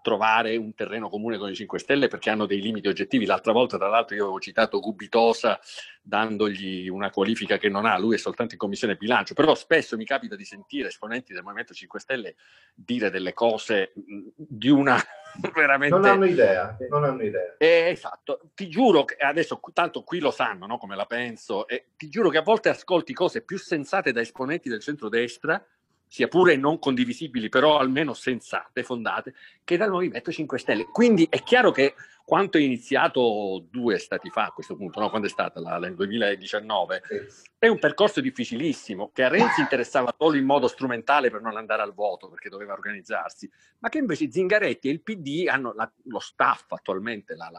trovare 0.00 0.56
un 0.56 0.74
terreno 0.74 1.08
comune 1.08 1.38
con 1.38 1.50
i 1.50 1.54
5 1.54 1.78
Stelle 1.78 2.08
perché 2.08 2.30
hanno 2.30 2.46
dei 2.46 2.60
limiti 2.60 2.88
oggettivi. 2.88 3.26
L'altra 3.26 3.52
volta, 3.52 3.76
tra 3.76 3.88
l'altro, 3.88 4.16
io 4.16 4.24
avevo 4.24 4.40
citato 4.40 4.80
Gubitosa 4.80 5.58
dandogli 6.00 6.88
una 6.88 7.10
qualifica 7.10 7.58
che 7.58 7.68
non 7.68 7.84
ha, 7.84 7.98
lui 7.98 8.14
è 8.14 8.18
soltanto 8.18 8.54
in 8.54 8.58
commissione 8.58 8.96
bilancio, 8.96 9.34
però 9.34 9.54
spesso 9.54 9.96
mi 9.96 10.06
capita 10.06 10.36
di 10.36 10.44
sentire 10.44 10.88
esponenti 10.88 11.34
del 11.34 11.42
Movimento 11.42 11.74
5 11.74 12.00
Stelle 12.00 12.36
dire 12.74 13.10
delle 13.10 13.34
cose 13.34 13.92
mh, 13.94 14.28
di 14.34 14.70
una 14.70 14.96
veramente... 15.54 15.94
Non 15.94 16.06
hanno 16.06 16.24
idea, 16.24 16.76
non 16.88 17.04
hanno 17.04 17.22
idea. 17.22 17.56
Eh, 17.58 17.90
esatto, 17.90 18.50
ti 18.54 18.68
giuro 18.68 19.04
che 19.04 19.16
adesso 19.16 19.60
tanto 19.72 20.02
qui 20.02 20.18
lo 20.20 20.30
sanno 20.30 20.66
no, 20.66 20.78
come 20.78 20.96
la 20.96 21.06
penso, 21.06 21.68
e 21.68 21.88
ti 21.96 22.08
giuro 22.08 22.30
che 22.30 22.38
a 22.38 22.42
volte 22.42 22.70
ascolti 22.70 23.12
cose 23.12 23.42
più 23.42 23.58
sensate 23.58 24.12
da 24.12 24.20
esponenti 24.20 24.68
del 24.68 24.80
centrodestra, 24.80 25.62
sia 26.08 26.26
pure 26.28 26.56
non 26.56 26.78
condivisibili, 26.78 27.48
però 27.48 27.78
almeno 27.78 28.14
sensate, 28.14 28.82
fondate, 28.82 29.34
che 29.62 29.76
dal 29.76 29.90
Movimento 29.90 30.32
5 30.32 30.58
Stelle. 30.58 30.84
Quindi 30.86 31.26
è 31.30 31.42
chiaro 31.42 31.70
che 31.70 31.94
quanto 32.24 32.58
è 32.58 32.60
iniziato 32.60 33.66
due 33.70 33.98
stati 33.98 34.28
fa 34.28 34.46
a 34.46 34.50
questo 34.50 34.76
punto, 34.76 35.00
no? 35.00 35.08
quando 35.08 35.26
è 35.28 35.30
stata 35.30 35.60
la, 35.60 35.78
nel 35.78 35.94
2019, 35.94 37.02
Sì. 37.06 37.20
è 37.58 37.68
un 37.68 37.78
percorso 37.78 38.20
difficilissimo 38.20 39.10
che 39.14 39.22
a 39.24 39.28
Renzi 39.28 39.60
interessava 39.60 40.14
solo 40.18 40.36
in 40.36 40.44
modo 40.44 40.66
strumentale 40.68 41.30
per 41.30 41.40
non 41.40 41.56
andare 41.56 41.80
al 41.82 41.94
voto 41.94 42.28
perché 42.28 42.48
doveva 42.50 42.74
organizzarsi, 42.74 43.50
ma 43.78 43.88
che 43.88 43.98
invece 43.98 44.30
Zingaretti 44.30 44.88
e 44.88 44.92
il 44.92 45.02
PD 45.02 45.46
hanno 45.48 45.72
la- 45.74 45.90
lo 46.04 46.18
staff 46.18 46.70
attualmente, 46.72 47.34
la- 47.34 47.50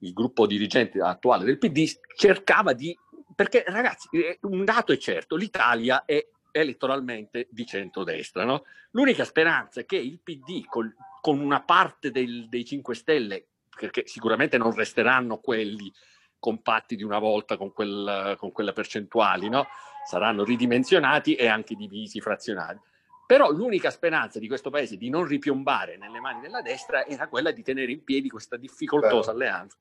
il 0.00 0.12
gruppo 0.12 0.46
dirigente 0.46 1.00
attuale 1.00 1.44
del 1.44 1.58
PD 1.58 1.90
cercava 2.14 2.72
di... 2.72 2.96
Perché 3.34 3.64
ragazzi, 3.66 4.08
eh, 4.12 4.38
un 4.42 4.64
dato 4.64 4.92
è 4.92 4.96
certo, 4.96 5.34
l'Italia 5.36 6.04
è 6.04 6.26
elettoralmente 6.60 7.48
di 7.50 7.66
centrodestra, 7.66 8.44
no? 8.44 8.64
L'unica 8.90 9.24
speranza 9.24 9.80
è 9.80 9.86
che 9.86 9.96
il 9.96 10.20
PD 10.20 10.64
col- 10.66 10.94
con 11.20 11.40
una 11.40 11.62
parte 11.62 12.10
del- 12.10 12.48
dei 12.48 12.64
5 12.64 12.94
Stelle, 12.94 13.46
perché 13.78 14.06
sicuramente 14.06 14.58
non 14.58 14.74
resteranno 14.74 15.38
quelli 15.38 15.92
compatti 16.38 16.96
di 16.96 17.02
una 17.02 17.18
volta 17.18 17.56
con, 17.56 17.72
quel- 17.72 18.36
con 18.38 18.52
quelle 18.52 18.72
percentuali, 18.72 19.48
no? 19.48 19.66
saranno 20.06 20.42
ridimensionati 20.44 21.34
e 21.34 21.48
anche 21.48 21.74
divisi, 21.74 22.20
frazionati. 22.20 22.80
Però 23.26 23.50
l'unica 23.50 23.90
speranza 23.90 24.38
di 24.38 24.48
questo 24.48 24.70
paese 24.70 24.96
di 24.96 25.10
non 25.10 25.26
ripiombare 25.26 25.98
nelle 25.98 26.18
mani 26.18 26.40
della 26.40 26.62
destra 26.62 27.04
era 27.04 27.28
quella 27.28 27.50
di 27.50 27.62
tenere 27.62 27.92
in 27.92 28.02
piedi 28.02 28.30
questa 28.30 28.56
difficoltosa 28.56 29.32
alleanza. 29.32 29.76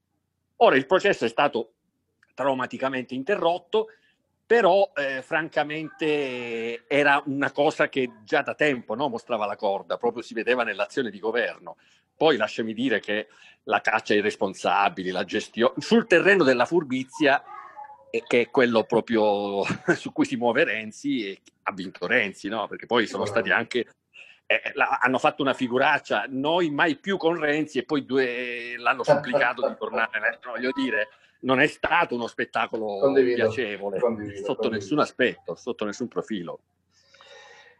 Ora 0.58 0.76
il 0.76 0.86
processo 0.86 1.24
è 1.24 1.30
stato 1.30 1.76
traumaticamente 2.34 3.13
interrotto, 3.13 3.88
però 4.47 4.89
eh, 4.95 5.21
francamente 5.21 6.88
era 6.88 7.21
una 7.25 7.51
cosa 7.51 7.89
che 7.89 8.10
già 8.23 8.41
da 8.41 8.55
tempo 8.55 8.95
no, 8.95 9.10
mostrava 9.10 9.45
la 9.45 9.57
corda, 9.57 9.97
proprio 9.97 10.23
si 10.23 10.33
vedeva 10.33 10.63
nell'azione 10.63 11.10
di 11.10 11.19
governo. 11.19 11.75
Poi 12.15 12.38
lasciami 12.38 12.73
dire 12.73 13.01
che 13.01 13.27
la 13.63 13.81
caccia 13.81 14.13
ai 14.13 14.21
responsabili, 14.21 15.12
la 15.12 15.25
gestione 15.25 15.73
sul 15.79 16.07
terreno 16.07 16.45
della 16.45 16.65
furbizia, 16.65 17.43
eh, 18.10 18.23
che 18.25 18.41
è 18.41 18.49
quello 18.49 18.86
proprio 18.86 19.63
su 19.93 20.13
cui 20.13 20.23
si 20.23 20.38
muove 20.38 20.63
Renzi, 20.63 21.27
e 21.27 21.41
ha 21.63 21.73
vinto 21.73 22.07
Renzi, 22.07 22.47
no? 22.47 22.67
perché 22.67 22.86
poi 22.86 23.05
sono 23.05 23.25
stati 23.25 23.51
anche 23.51 23.86
eh, 24.45 24.71
la- 24.75 24.99
hanno 25.01 25.19
fatto 25.19 25.41
una 25.41 25.53
figuraccia, 25.53 26.23
noi 26.29 26.69
mai 26.69 26.95
più 26.95 27.17
con 27.17 27.38
Renzi 27.38 27.79
e 27.79 27.83
poi 27.83 28.05
due 28.05 28.75
l'hanno 28.77 29.03
supplicato 29.03 29.67
di 29.67 29.75
tornare. 29.77 30.39
No, 30.41 30.51
voglio 30.51 30.71
dire, 30.73 31.10
non 31.41 31.60
è 31.60 31.67
stato 31.67 32.15
uno 32.15 32.28
spettacolo 32.28 33.00
Condivido, 33.00 33.43
piacevole 33.50 34.00
condivido, 34.00 34.36
sotto 34.38 34.54
condivido. 34.54 34.76
nessun 34.80 35.00
aspetto, 35.00 35.56
sotto 35.56 35.86
nessun 35.86 36.08
profilo. 36.08 36.60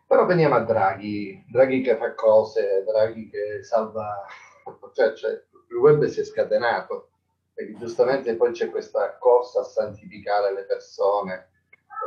Però 0.08 0.26
veniamo 0.26 0.56
a 0.56 0.60
Draghi, 0.62 1.43
Draghi 1.50 1.82
che 1.82 1.98
fa 1.98 2.13
cose, 2.13 2.84
Draghi 2.88 3.30
che 3.30 3.63
salva, 3.63 4.26
cioè, 4.93 5.13
cioè, 5.13 5.32
il 5.70 5.76
web 5.76 6.06
si 6.06 6.22
è 6.22 6.24
scatenato, 6.24 7.10
perché 7.54 7.74
giustamente 7.76 8.36
poi 8.36 8.52
c'è 8.52 8.70
questa 8.70 9.17
corsa 9.17 9.62
a 9.62 9.63
santificare 9.65 10.54
le 10.54 10.63
persone. 10.63 11.50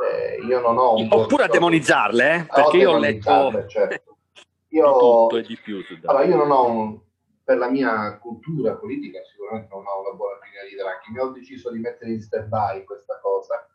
Eh, 0.09 0.37
io 0.47 0.59
non 0.61 0.77
ho 0.79 0.95
un 0.95 1.07
Oppure 1.11 1.43
a 1.43 1.47
demonizzarle, 1.47 2.35
eh? 2.35 2.45
Perché 2.45 2.77
io 2.77 2.91
ho 2.91 2.97
letto 2.97 3.67
certo. 3.67 4.17
di 4.69 4.77
Io, 4.77 4.97
tutto 4.97 5.37
e 5.37 5.41
di 5.43 5.57
più. 5.61 5.83
allora, 6.05 6.23
io 6.23 6.35
non 6.37 6.49
ho 6.49 6.65
un- 6.65 6.99
per 7.51 7.59
la 7.59 7.69
mia 7.69 8.17
cultura 8.17 8.77
politica 8.77 9.19
sicuramente 9.25 9.67
non 9.75 9.83
ho 9.85 9.99
una 9.99 10.15
buona 10.15 10.37
opinione 10.37 10.69
di 10.69 10.75
Draghi, 10.75 11.11
mi 11.11 11.19
ho 11.19 11.31
deciso 11.31 11.69
di 11.69 11.79
mettere 11.79 12.11
in 12.11 12.21
stand-by 12.21 12.85
questa 12.85 13.19
cosa 13.19 13.67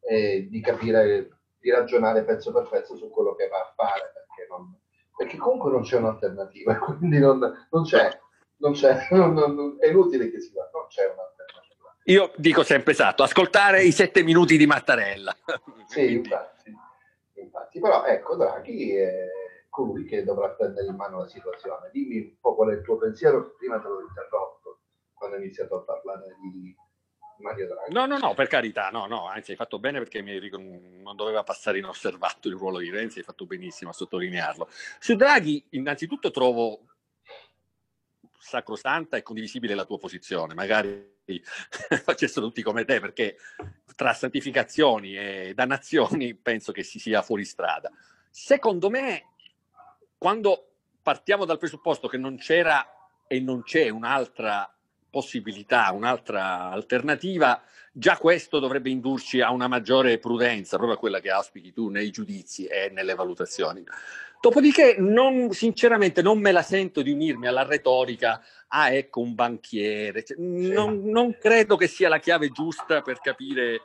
e 0.00 0.46
di 0.48 0.62
capire, 0.62 1.28
di 1.58 1.70
ragionare 1.70 2.24
pezzo 2.24 2.52
per 2.52 2.66
pezzo 2.70 2.96
su 2.96 3.10
quello 3.10 3.34
che 3.34 3.48
va 3.48 3.58
a 3.58 3.72
fare, 3.76 4.12
perché, 4.14 4.46
non- 4.48 4.74
perché 5.14 5.36
comunque 5.36 5.70
non 5.70 5.82
c'è 5.82 5.98
un'alternativa, 5.98 6.78
quindi 6.96 7.18
non, 7.18 7.38
non 7.70 7.82
c'è, 7.82 8.18
non 8.60 8.72
c'è, 8.72 9.08
non- 9.12 9.76
è 9.78 9.88
inutile 9.88 10.30
che 10.30 10.40
si 10.40 10.50
va, 10.54 10.66
non 10.72 10.86
c'è 10.88 11.02
un'alternativa. 11.04 11.96
Io 12.04 12.32
dico 12.36 12.62
sempre 12.62 12.92
esatto, 12.92 13.22
ascoltare 13.24 13.82
i 13.82 13.92
sette 13.92 14.22
minuti 14.22 14.56
di 14.56 14.64
Mattarella. 14.64 15.36
Sì, 15.84 16.12
infatti, 16.14 16.74
infatti, 17.34 17.78
però 17.78 18.04
ecco, 18.06 18.36
Draghi 18.36 18.94
è 18.94 19.26
colui 19.78 20.04
che 20.04 20.24
dovrà 20.24 20.48
prendere 20.50 20.88
in 20.88 20.96
mano 20.96 21.20
la 21.20 21.28
situazione. 21.28 21.90
Dimmi 21.92 22.18
un 22.18 22.40
po' 22.40 22.56
qual 22.56 22.70
è 22.70 22.74
il 22.74 22.82
tuo 22.82 22.96
pensiero, 22.96 23.54
prima 23.56 23.78
te 23.78 23.86
l'ho 23.86 24.00
interrotto 24.00 24.80
quando 25.14 25.36
hai 25.36 25.42
iniziato 25.42 25.76
a 25.76 25.82
parlare 25.82 26.34
di 26.40 26.74
Mario 27.38 27.68
Draghi. 27.68 27.92
No, 27.92 28.06
no, 28.06 28.18
no, 28.18 28.34
per 28.34 28.48
carità, 28.48 28.90
no, 28.90 29.06
no, 29.06 29.28
anzi 29.28 29.52
hai 29.52 29.56
fatto 29.56 29.78
bene 29.78 30.00
perché 30.00 30.20
mi, 30.20 30.36
non 31.00 31.14
doveva 31.14 31.44
passare 31.44 31.78
inosservato 31.78 32.48
il 32.48 32.56
ruolo 32.56 32.78
di 32.78 32.90
Renzi, 32.90 33.18
hai 33.18 33.24
fatto 33.24 33.46
benissimo 33.46 33.90
a 33.90 33.92
sottolinearlo. 33.94 34.66
Su 34.98 35.14
Draghi 35.14 35.64
innanzitutto 35.70 36.32
trovo 36.32 36.80
sacrosanta 38.36 39.16
e 39.16 39.22
condivisibile 39.22 39.76
la 39.76 39.84
tua 39.84 39.98
posizione, 39.98 40.54
magari 40.54 41.16
facessero 42.02 42.46
tutti 42.46 42.62
come 42.62 42.84
te, 42.84 42.98
perché 42.98 43.36
tra 43.94 44.12
santificazioni 44.12 45.16
e 45.16 45.52
dannazioni 45.54 46.34
penso 46.42 46.72
che 46.72 46.82
si 46.82 46.98
sia 46.98 47.22
fuori 47.22 47.44
strada. 47.44 47.92
Secondo 48.28 48.90
me 48.90 49.34
quando 50.18 50.72
partiamo 51.02 51.44
dal 51.44 51.58
presupposto 51.58 52.08
che 52.08 52.18
non 52.18 52.36
c'era 52.36 52.86
e 53.26 53.40
non 53.40 53.62
c'è 53.62 53.88
un'altra 53.88 54.70
possibilità, 55.10 55.90
un'altra 55.92 56.70
alternativa, 56.70 57.62
già 57.92 58.18
questo 58.18 58.58
dovrebbe 58.58 58.90
indurci 58.90 59.40
a 59.40 59.50
una 59.52 59.68
maggiore 59.68 60.18
prudenza, 60.18 60.76
proprio 60.76 60.96
a 60.96 61.00
quella 61.00 61.20
che 61.20 61.30
auspichi 61.30 61.72
tu 61.72 61.88
nei 61.88 62.10
giudizi 62.10 62.66
e 62.66 62.90
nelle 62.90 63.14
valutazioni. 63.14 63.84
Dopodiché, 64.40 64.96
non, 64.98 65.50
sinceramente, 65.52 66.22
non 66.22 66.38
me 66.38 66.52
la 66.52 66.62
sento 66.62 67.02
di 67.02 67.10
unirmi 67.10 67.48
alla 67.48 67.64
retorica, 67.64 68.40
ah 68.68 68.92
ecco 68.92 69.20
un 69.20 69.34
banchiere, 69.34 70.24
cioè, 70.24 70.36
non, 70.38 71.02
non 71.04 71.36
credo 71.38 71.76
che 71.76 71.88
sia 71.88 72.08
la 72.08 72.20
chiave 72.20 72.50
giusta 72.50 73.02
per 73.02 73.20
capire 73.20 73.80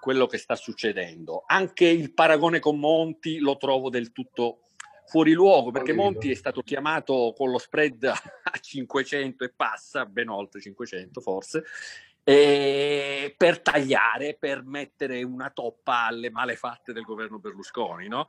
quello 0.00 0.26
che 0.26 0.38
sta 0.38 0.54
succedendo. 0.54 1.42
Anche 1.46 1.86
il 1.86 2.14
paragone 2.14 2.58
con 2.58 2.78
Monti 2.78 3.38
lo 3.38 3.56
trovo 3.58 3.90
del 3.90 4.12
tutto 4.12 4.60
fuori 5.08 5.32
luogo 5.32 5.70
perché 5.70 5.92
Monti 5.92 6.30
è 6.30 6.34
stato 6.34 6.60
chiamato 6.60 7.32
con 7.34 7.50
lo 7.50 7.58
spread 7.58 8.04
a 8.04 8.58
500 8.60 9.44
e 9.44 9.52
passa, 9.54 10.04
ben 10.04 10.28
oltre 10.28 10.60
500 10.60 11.20
forse, 11.20 11.64
eh, 12.22 13.34
per 13.36 13.60
tagliare, 13.60 14.36
per 14.38 14.62
mettere 14.62 15.22
una 15.22 15.50
toppa 15.50 16.04
alle 16.04 16.30
malefatte 16.30 16.92
del 16.92 17.04
governo 17.04 17.38
Berlusconi, 17.38 18.06
no? 18.06 18.26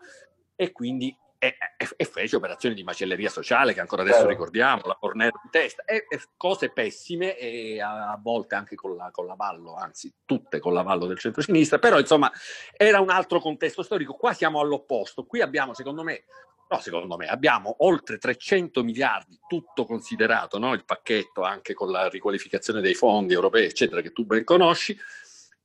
E 0.55 0.71
quindi 0.71 1.15
e, 1.39 1.55
e, 1.95 2.05
fece 2.05 2.35
operazioni 2.35 2.75
di 2.75 2.83
macelleria 2.83 3.29
sociale 3.29 3.73
che 3.73 3.79
ancora 3.79 4.01
adesso 4.01 4.25
eh. 4.25 4.27
ricordiamo, 4.27 4.81
la 4.83 4.97
cornetta 4.99 5.39
in 5.41 5.49
testa, 5.49 5.85
e, 5.85 6.05
e, 6.09 6.21
cose 6.35 6.69
pessime 6.69 7.37
e 7.37 7.81
a, 7.81 8.11
a 8.11 8.19
volte 8.21 8.55
anche 8.55 8.75
con, 8.75 8.97
la, 8.97 9.09
con 9.09 9.25
l'avallo, 9.25 9.75
anzi 9.75 10.13
tutte 10.25 10.59
con 10.59 10.73
l'avallo 10.73 11.05
del 11.05 11.17
centro-sinistra, 11.17 11.79
però 11.79 11.97
insomma 11.97 12.29
era 12.75 12.99
un 12.99 13.09
altro 13.09 13.39
contesto 13.39 13.83
storico, 13.83 14.13
qua 14.13 14.33
siamo 14.33 14.59
all'opposto, 14.59 15.23
qui 15.23 15.41
abbiamo 15.41 15.73
secondo 15.73 16.03
me 16.03 16.25
No, 16.71 16.79
secondo 16.81 17.17
me 17.17 17.25
abbiamo 17.25 17.77
oltre 17.79 18.19
300 18.19 18.83
miliardi, 18.83 19.39
tutto 19.47 19.85
considerato, 19.85 20.59
no? 20.59 20.73
il 20.73 20.85
pacchetto 20.85 21.41
anche 21.41 21.73
con 21.73 21.89
la 21.89 22.07
riqualificazione 22.07 22.79
dei 22.79 22.93
fondi 22.93 23.33
europei, 23.33 23.65
eccetera, 23.65 24.01
che 24.01 24.11
tu 24.11 24.23
ben 24.23 24.43
conosci, 24.43 24.95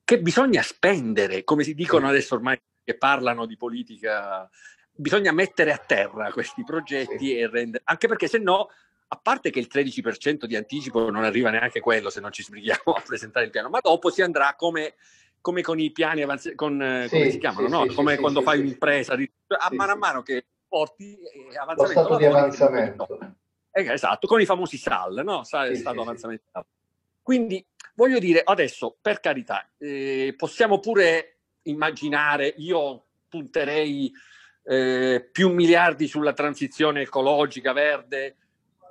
che 0.02 0.18
bisogna 0.22 0.62
spendere, 0.62 1.44
come 1.44 1.62
si 1.62 1.74
dicono 1.74 2.08
adesso 2.08 2.34
ormai 2.34 2.58
che 2.82 2.96
parlano 2.96 3.44
di 3.44 3.54
politica 3.58 4.48
bisogna 4.94 5.32
mettere 5.32 5.72
a 5.72 5.78
terra 5.78 6.30
questi 6.30 6.62
progetti 6.64 7.36
e 7.36 7.48
rendere, 7.48 7.82
anche 7.86 8.08
perché 8.08 8.28
se 8.28 8.38
no, 8.38 8.68
a 9.08 9.18
parte 9.20 9.50
che 9.50 9.58
il 9.58 9.68
13% 9.72 10.44
di 10.44 10.56
anticipo 10.56 11.10
non 11.10 11.24
arriva 11.24 11.50
neanche 11.50 11.80
quello 11.80 12.10
se 12.10 12.20
non 12.20 12.32
ci 12.32 12.42
sbrighiamo 12.42 12.92
a 12.94 13.02
presentare 13.04 13.46
il 13.46 13.50
piano, 13.50 13.68
ma 13.68 13.80
dopo 13.80 14.10
si 14.10 14.22
andrà 14.22 14.54
come, 14.56 14.94
come 15.40 15.62
con 15.62 15.78
i 15.78 15.90
piani 15.90 16.22
avanzati, 16.22 16.54
con, 16.54 16.80
eh, 16.80 17.08
sì, 17.08 17.16
come 17.16 17.30
si 17.30 17.38
chiamano, 17.38 17.66
sì, 17.66 17.72
no? 17.72 17.88
sì, 17.88 17.94
come 17.94 18.16
quando 18.16 18.42
fai 18.42 18.60
un'impresa, 18.60 19.14
a 19.14 19.68
mano 19.72 19.92
a 19.92 19.96
mano 19.96 20.22
che 20.22 20.46
porti 20.68 21.16
eh, 21.16 21.56
avanzamento. 21.56 22.00
Lo 22.00 22.06
stato 22.06 22.16
di 22.16 22.24
avanzamento. 22.24 23.18
Eh, 23.70 23.92
esatto, 23.92 24.26
con 24.26 24.40
i 24.40 24.46
famosi 24.46 24.76
SAL, 24.76 25.22
no? 25.24 25.42
SAL 25.42 25.70
è 25.70 25.74
stato 25.74 26.00
avanzamento. 26.00 26.66
Quindi 27.20 27.64
voglio 27.94 28.18
dire, 28.18 28.42
adesso 28.44 28.96
per 29.00 29.20
carità, 29.20 29.68
eh, 29.78 30.34
possiamo 30.36 30.78
pure 30.78 31.38
immaginare, 31.62 32.54
io 32.58 33.04
punterei 33.28 34.12
eh, 34.64 35.28
più 35.30 35.52
miliardi 35.52 36.06
sulla 36.06 36.32
transizione 36.32 37.02
ecologica 37.02 37.72
verde 37.72 38.36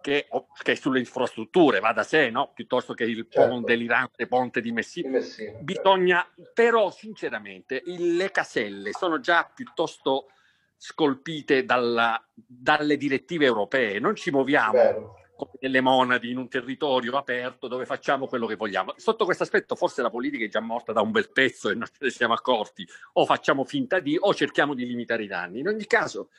che, 0.01 0.27
che, 0.61 0.75
sulle 0.75 0.99
infrastrutture, 0.99 1.79
va 1.79 1.93
da 1.93 2.03
sé, 2.03 2.29
no? 2.29 2.51
piuttosto 2.53 2.93
che 2.93 3.05
il 3.05 3.25
certo. 3.29 3.49
pon 3.49 3.63
delirante 3.63 4.27
ponte 4.27 4.59
di 4.61 4.71
Messina. 4.71 5.09
Messina 5.09 5.51
certo. 5.51 5.63
Bisogna, 5.63 6.27
certo. 6.35 6.51
però 6.53 6.91
sinceramente, 6.91 7.81
il, 7.85 8.15
le 8.17 8.29
caselle 8.31 8.91
sono 8.91 9.19
già 9.19 9.49
piuttosto 9.53 10.27
scolpite 10.75 11.63
dalla, 11.63 12.21
dalle 12.33 12.97
direttive 12.97 13.45
europee, 13.45 13.99
non 13.99 14.15
ci 14.15 14.29
muoviamo. 14.31 14.71
Bello 14.73 15.17
come 15.45 15.57
delle 15.59 15.81
monadi 15.81 16.31
in 16.31 16.37
un 16.37 16.47
territorio 16.47 17.15
aperto 17.17 17.67
dove 17.67 17.85
facciamo 17.85 18.27
quello 18.27 18.45
che 18.45 18.55
vogliamo. 18.55 18.93
Sotto 18.97 19.25
questo 19.25 19.43
aspetto 19.43 19.75
forse 19.75 20.01
la 20.01 20.09
politica 20.09 20.45
è 20.45 20.49
già 20.49 20.59
morta 20.59 20.91
da 20.91 21.01
un 21.01 21.11
bel 21.11 21.31
pezzo 21.31 21.69
e 21.69 21.75
non 21.75 21.87
ce 21.87 21.93
ne 21.99 22.09
siamo 22.09 22.33
accorti, 22.33 22.87
o 23.13 23.25
facciamo 23.25 23.63
finta 23.63 23.99
di, 23.99 24.17
o 24.19 24.33
cerchiamo 24.33 24.73
di 24.73 24.85
limitare 24.85 25.23
i 25.23 25.27
danni. 25.27 25.59
In 25.59 25.67
ogni 25.67 25.85
caso, 25.85 26.29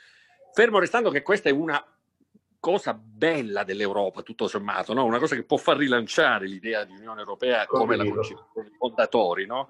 fermo 0.53 0.79
restando 0.79 1.11
che 1.11 1.23
questa 1.23 1.49
è 1.49 1.53
una 1.53 1.85
cosa 2.59 2.95
bella 2.95 3.63
dell'Europa, 3.63 4.23
tutto 4.23 4.49
sommato, 4.49 4.95
no? 4.95 5.05
una 5.05 5.19
cosa 5.19 5.35
che 5.35 5.45
può 5.45 5.59
far 5.59 5.77
rilanciare 5.77 6.47
l'idea 6.47 6.85
di 6.85 6.93
Unione 6.93 7.21
Europea 7.21 7.67
come 7.67 7.95
la 7.95 8.05
concezione 8.05 8.69
dei 8.69 8.77
fondatori, 8.79 9.45
no? 9.45 9.69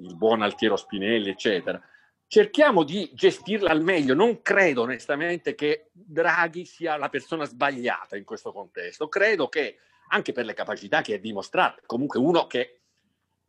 il 0.00 0.14
buon 0.16 0.42
Altiero 0.42 0.76
Spinelli, 0.76 1.30
eccetera 1.30 1.80
cerchiamo 2.28 2.82
di 2.82 3.10
gestirla 3.14 3.70
al 3.70 3.82
meglio. 3.82 4.14
Non 4.14 4.42
credo 4.42 4.82
onestamente 4.82 5.54
che 5.54 5.90
Draghi 5.92 6.64
sia 6.64 6.96
la 6.96 7.08
persona 7.08 7.44
sbagliata 7.44 8.16
in 8.16 8.24
questo 8.24 8.52
contesto. 8.52 9.08
Credo 9.08 9.48
che 9.48 9.78
anche 10.08 10.32
per 10.32 10.44
le 10.44 10.54
capacità 10.54 11.02
che 11.02 11.14
ha 11.14 11.18
dimostrato, 11.18 11.82
comunque 11.86 12.18
uno 12.20 12.46
che 12.46 12.80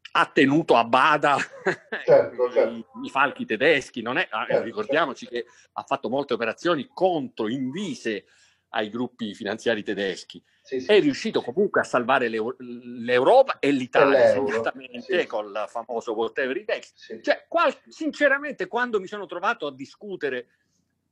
ha 0.10 0.26
tenuto 0.26 0.76
a 0.76 0.84
bada 0.84 1.38
certo, 1.38 1.70
certo. 2.06 2.48
I, 2.48 2.52
certo. 2.54 3.00
I, 3.04 3.10
falchi 3.10 3.46
tedeschi, 3.46 4.02
non 4.02 4.18
è, 4.18 4.28
ah, 4.30 4.46
certo, 4.48 4.64
ricordiamoci 4.64 5.28
certo. 5.28 5.50
che 5.50 5.56
ha 5.74 5.84
fatto 5.84 6.10
molte 6.10 6.34
operazioni 6.34 6.90
contro, 6.92 7.48
invise 7.48 8.26
ai 8.70 8.90
gruppi 8.90 9.34
finanziari 9.34 9.84
tedeschi. 9.84 10.44
Sì, 10.62 10.82
sì. 10.82 10.88
È 10.88 11.00
riuscito 11.00 11.42
comunque 11.42 11.82
a 11.82 11.84
salvare 11.84 12.28
l'Euro- 12.28 12.58
l'Europa 12.60 13.60
e 13.60 13.72
l'Italia, 13.72 14.34
giustamente, 14.34 15.22
sì. 15.22 15.28
col 15.28 15.66
famoso 15.68 16.14
whatever 16.14 16.58
it 16.58 16.66
takes. 16.66 17.20
Cioè, 17.22 17.46
qual- 17.48 17.76
sinceramente, 17.88 18.68
quando 18.68 19.00
mi 19.00 19.08
sono 19.08 19.26
trovato 19.26 19.68
a 19.68 19.74
discutere 19.74 20.48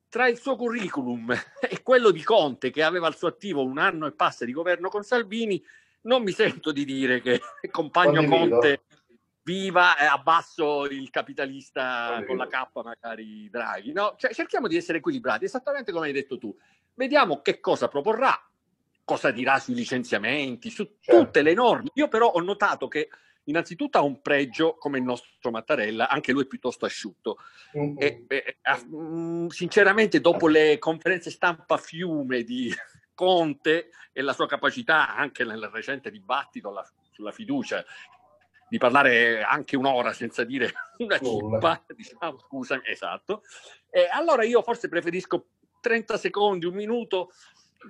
tra 0.09 0.27
il 0.27 0.37
suo 0.37 0.55
curriculum 0.55 1.33
e 1.69 1.81
quello 1.81 2.11
di 2.11 2.23
Conte, 2.23 2.69
che 2.69 2.83
aveva 2.83 3.07
al 3.07 3.15
suo 3.15 3.29
attivo 3.29 3.63
un 3.63 3.77
anno 3.77 4.07
e 4.07 4.11
passa 4.11 4.45
di 4.45 4.51
governo 4.51 4.89
con 4.89 5.03
Salvini, 5.03 5.63
non 6.01 6.21
mi 6.21 6.31
sento 6.31 6.71
di 6.71 6.85
dire 6.85 7.21
che 7.21 7.39
compagno 7.71 8.23
Condivido. 8.23 8.59
Conte 8.59 8.81
viva 9.45 9.95
e 9.97 10.05
abbasso 10.05 10.85
il 10.85 11.09
capitalista 11.11 12.07
Condivido. 12.07 12.27
con 12.27 12.37
la 12.37 12.47
K 12.47 12.83
magari 12.83 13.49
Draghi. 13.49 13.91
No? 13.91 14.15
Cioè, 14.17 14.33
cerchiamo 14.33 14.67
di 14.67 14.75
essere 14.75 14.97
equilibrati, 14.97 15.45
esattamente 15.45 15.91
come 15.91 16.07
hai 16.07 16.13
detto 16.13 16.37
tu. 16.37 16.55
Vediamo 16.95 17.41
che 17.41 17.59
cosa 17.59 17.87
proporrà, 17.87 18.33
cosa 19.03 19.31
dirà 19.31 19.59
sui 19.59 19.75
licenziamenti, 19.75 20.69
su 20.69 20.97
certo. 20.99 21.23
tutte 21.23 21.41
le 21.41 21.53
norme. 21.53 21.89
Io 21.93 22.07
però 22.07 22.27
ho 22.27 22.39
notato 22.41 22.87
che 22.87 23.09
innanzitutto 23.45 23.97
ha 23.97 24.01
un 24.01 24.21
pregio 24.21 24.75
come 24.75 24.97
il 24.97 25.03
nostro 25.03 25.51
Mattarella, 25.51 26.09
anche 26.09 26.31
lui 26.31 26.43
è 26.43 26.47
piuttosto 26.47 26.85
asciutto. 26.85 27.37
Mm-hmm. 27.77 27.95
E, 27.97 28.25
e, 28.27 28.57
a, 28.61 28.81
mm, 28.83 29.47
sinceramente 29.47 30.19
dopo 30.19 30.47
le 30.47 30.79
conferenze 30.79 31.29
stampa 31.29 31.77
fiume 31.77 32.43
di 32.43 32.73
Conte 33.13 33.89
e 34.11 34.21
la 34.21 34.33
sua 34.33 34.47
capacità 34.47 35.15
anche 35.15 35.43
nel 35.45 35.69
recente 35.71 36.11
dibattito 36.11 36.71
la, 36.71 36.85
sulla 37.11 37.31
fiducia 37.31 37.83
di 38.67 38.77
parlare 38.77 39.43
anche 39.43 39.77
un'ora 39.77 40.11
senza 40.11 40.43
dire 40.43 40.71
una 40.97 41.19
cippa, 41.19 41.83
diciamo, 41.95 42.39
scusami, 42.39 42.81
esatto. 42.85 43.43
E 43.89 44.07
allora 44.11 44.43
io 44.43 44.61
forse 44.61 44.89
preferisco 44.89 45.47
30 45.85 46.17
secondi, 46.17 46.65
un 46.65 46.73
minuto 46.73 47.31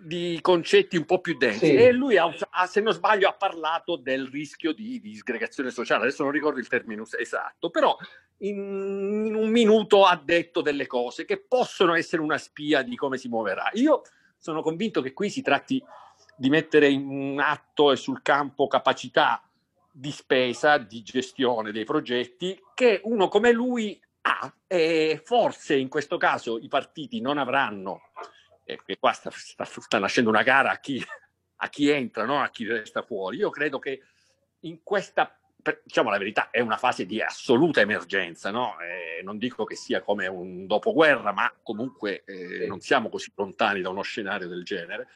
di 0.03 0.37
concetti 0.41 0.97
un 0.97 1.05
po' 1.05 1.21
più 1.21 1.37
densi. 1.37 1.67
Sì. 1.67 1.75
e 1.75 1.93
lui 1.93 2.17
ha, 2.17 2.29
se 2.67 2.81
non 2.81 2.91
sbaglio 2.91 3.29
ha 3.29 3.33
parlato 3.33 3.95
del 3.95 4.27
rischio 4.27 4.73
di 4.73 4.99
disgregazione 4.99 5.69
sociale. 5.69 6.03
Adesso 6.03 6.23
non 6.23 6.33
ricordo 6.33 6.59
il 6.59 6.67
termine 6.67 7.03
esatto 7.17 7.69
però 7.69 7.95
in, 8.39 9.33
un 9.33 9.49
minuto 9.49 10.03
ha 10.03 10.21
detto 10.21 10.61
delle 10.61 10.87
cose 10.87 11.23
che 11.23 11.37
possono 11.37 11.95
essere 11.95 12.21
una 12.21 12.37
spia 12.37 12.81
di 12.81 12.97
come 12.97 13.17
si 13.17 13.29
muoverà. 13.29 13.69
Io 13.75 14.01
sono 14.37 14.61
convinto 14.61 15.01
che 15.01 15.13
qui 15.13 15.29
si 15.29 15.41
tratti 15.41 15.81
di 16.35 16.49
mettere 16.49 16.89
in 16.89 17.39
atto 17.39 17.93
e 17.93 17.95
sul 17.95 18.21
campo 18.21 18.67
capacità 18.67 19.41
di 19.89 20.11
spesa 20.11 20.77
di 20.77 21.01
gestione 21.03 21.71
dei 21.71 21.85
progetti 21.85 22.61
che 22.73 22.99
uno 23.05 23.29
come 23.29 23.53
lui 23.53 23.97
ha, 24.27 24.39
ah, 24.39 24.53
eh, 24.67 25.21
forse 25.23 25.75
in 25.75 25.87
questo 25.87 26.17
caso 26.17 26.57
i 26.57 26.67
partiti 26.67 27.21
non 27.21 27.37
avranno, 27.37 28.11
e 28.63 28.79
eh, 28.85 28.97
qua 28.97 29.11
sta, 29.11 29.29
sta, 29.31 29.65
sta, 29.65 29.99
nascendo 29.99 30.29
una 30.31 30.41
gara 30.41 30.71
a 30.71 30.79
chi, 30.79 31.03
a 31.57 31.69
chi 31.69 31.89
entra, 31.89 32.25
no? 32.25 32.41
a 32.41 32.49
chi 32.49 32.65
resta 32.65 33.03
fuori, 33.03 33.37
io 33.37 33.51
credo 33.51 33.77
che 33.77 34.01
in 34.61 34.81
questa 34.81 35.37
diciamo 35.83 36.11
la 36.11 36.19
verità, 36.19 36.51
è 36.51 36.59
una 36.59 36.77
fase 36.77 37.07
di 37.07 37.21
assoluta 37.21 37.81
emergenza, 37.81 38.51
no? 38.51 38.75
eh, 38.79 39.23
non 39.23 39.39
dico 39.39 39.63
che 39.63 39.75
sia 39.75 40.01
come 40.01 40.27
un 40.27 40.67
dopoguerra, 40.67 41.31
ma 41.31 41.51
comunque 41.63 42.23
eh, 42.23 42.67
non 42.67 42.81
siamo 42.81 43.09
così 43.09 43.31
lontani 43.35 43.81
da 43.81 43.89
uno 43.89 44.03
scenario 44.03 44.47
del 44.47 44.63
genere. 44.63 45.07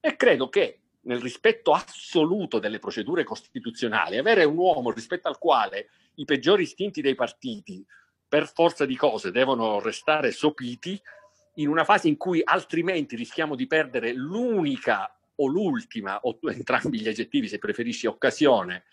E 0.00 0.16
credo 0.16 0.50
che 0.50 0.80
nel 1.02 1.20
rispetto 1.20 1.72
assoluto 1.72 2.58
delle 2.58 2.78
procedure 2.78 3.24
costituzionali, 3.24 4.18
avere 4.18 4.44
un 4.44 4.58
uomo 4.58 4.90
rispetto 4.90 5.28
al 5.28 5.38
quale 5.38 5.88
i 6.16 6.26
peggiori 6.26 6.64
istinti 6.64 7.00
dei 7.00 7.14
partiti 7.14 7.84
per 8.28 8.50
forza 8.52 8.84
di 8.84 8.96
cose 8.96 9.30
devono 9.30 9.80
restare 9.80 10.32
sopiti 10.32 11.00
in 11.54 11.68
una 11.68 11.84
fase 11.84 12.08
in 12.08 12.16
cui 12.16 12.42
altrimenti 12.44 13.16
rischiamo 13.16 13.54
di 13.54 13.66
perdere 13.66 14.12
l'unica 14.12 15.10
o 15.36 15.46
l'ultima, 15.46 16.18
o 16.22 16.38
entrambi 16.42 17.00
gli 17.00 17.08
aggettivi 17.08 17.48
se 17.48 17.58
preferisci, 17.58 18.06
occasione 18.06 18.84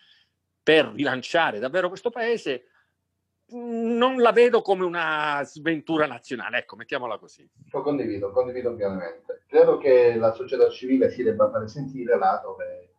per 0.62 0.88
rilanciare 0.88 1.60
davvero 1.60 1.90
questo 1.90 2.10
paese, 2.10 2.68
non 3.48 4.18
la 4.18 4.32
vedo 4.32 4.62
come 4.62 4.86
una 4.86 5.42
sventura 5.44 6.06
nazionale, 6.08 6.60
ecco, 6.60 6.76
mettiamola 6.76 7.18
così. 7.18 7.48
Lo 7.72 7.82
condivido, 7.82 8.32
condivido 8.32 8.74
pienamente. 8.76 9.44
Credo 9.48 9.78
che 9.78 10.16
la 10.16 10.34
società 10.34 10.70
civile 10.70 11.10
si 11.10 11.22
debba 11.22 11.50
fare 11.50 11.68
sentire 11.68 12.18
là 12.18 12.40
dove 12.44 12.93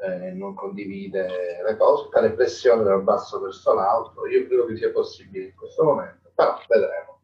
eh, 0.00 0.32
non 0.32 0.54
condivide 0.54 1.62
le 1.64 1.76
cose, 1.76 2.08
fare 2.10 2.32
pressione 2.32 2.84
dal 2.84 3.02
basso 3.02 3.40
verso 3.40 3.74
l'alto. 3.74 4.26
Io 4.26 4.46
credo 4.46 4.66
che 4.66 4.76
sia 4.76 4.90
possibile 4.92 5.46
in 5.46 5.54
questo 5.54 5.84
momento, 5.84 6.30
però 6.34 6.58
vedremo. 6.68 7.16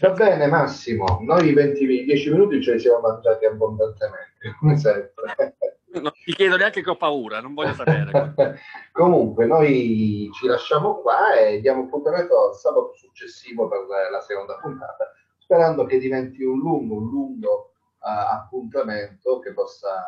Va 0.00 0.10
bene 0.10 0.46
Massimo, 0.48 1.20
noi 1.22 1.52
20, 1.52 2.04
10 2.04 2.30
minuti 2.30 2.62
ce 2.62 2.74
li 2.74 2.80
siamo 2.80 3.00
mangiati 3.00 3.46
abbondantemente, 3.46 4.54
come 4.58 4.76
sempre. 4.76 5.56
Non 5.94 6.12
ti 6.24 6.32
chiedo 6.32 6.56
neanche 6.56 6.82
che 6.82 6.90
ho 6.90 6.96
paura, 6.96 7.40
non 7.40 7.54
voglio 7.54 7.74
sapere. 7.74 8.34
Comunque, 8.90 9.46
noi 9.46 10.28
ci 10.34 10.46
lasciamo 10.46 10.96
qua 11.00 11.38
e 11.38 11.60
diamo 11.60 11.84
appuntamento 11.84 12.48
al 12.48 12.54
sabato 12.56 12.92
successivo 12.94 13.68
per 13.68 13.86
la 14.10 14.20
seconda 14.20 14.58
puntata, 14.60 15.12
sperando 15.38 15.86
che 15.86 15.98
diventi 15.98 16.42
un 16.42 16.58
lungo, 16.58 16.96
un 16.96 17.08
lungo 17.08 17.70
uh, 18.00 18.32
appuntamento 18.32 19.38
che 19.38 19.52
possa 19.52 20.04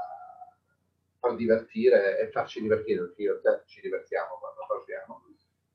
far 1.26 1.34
divertire 1.34 2.20
e 2.20 2.30
farci 2.30 2.60
divertire, 2.60 3.00
perché 3.00 3.22
io 3.22 3.40
te 3.40 3.62
ci 3.66 3.80
divertiamo 3.80 4.38
quando 4.38 4.60
parliamo. 4.66 5.24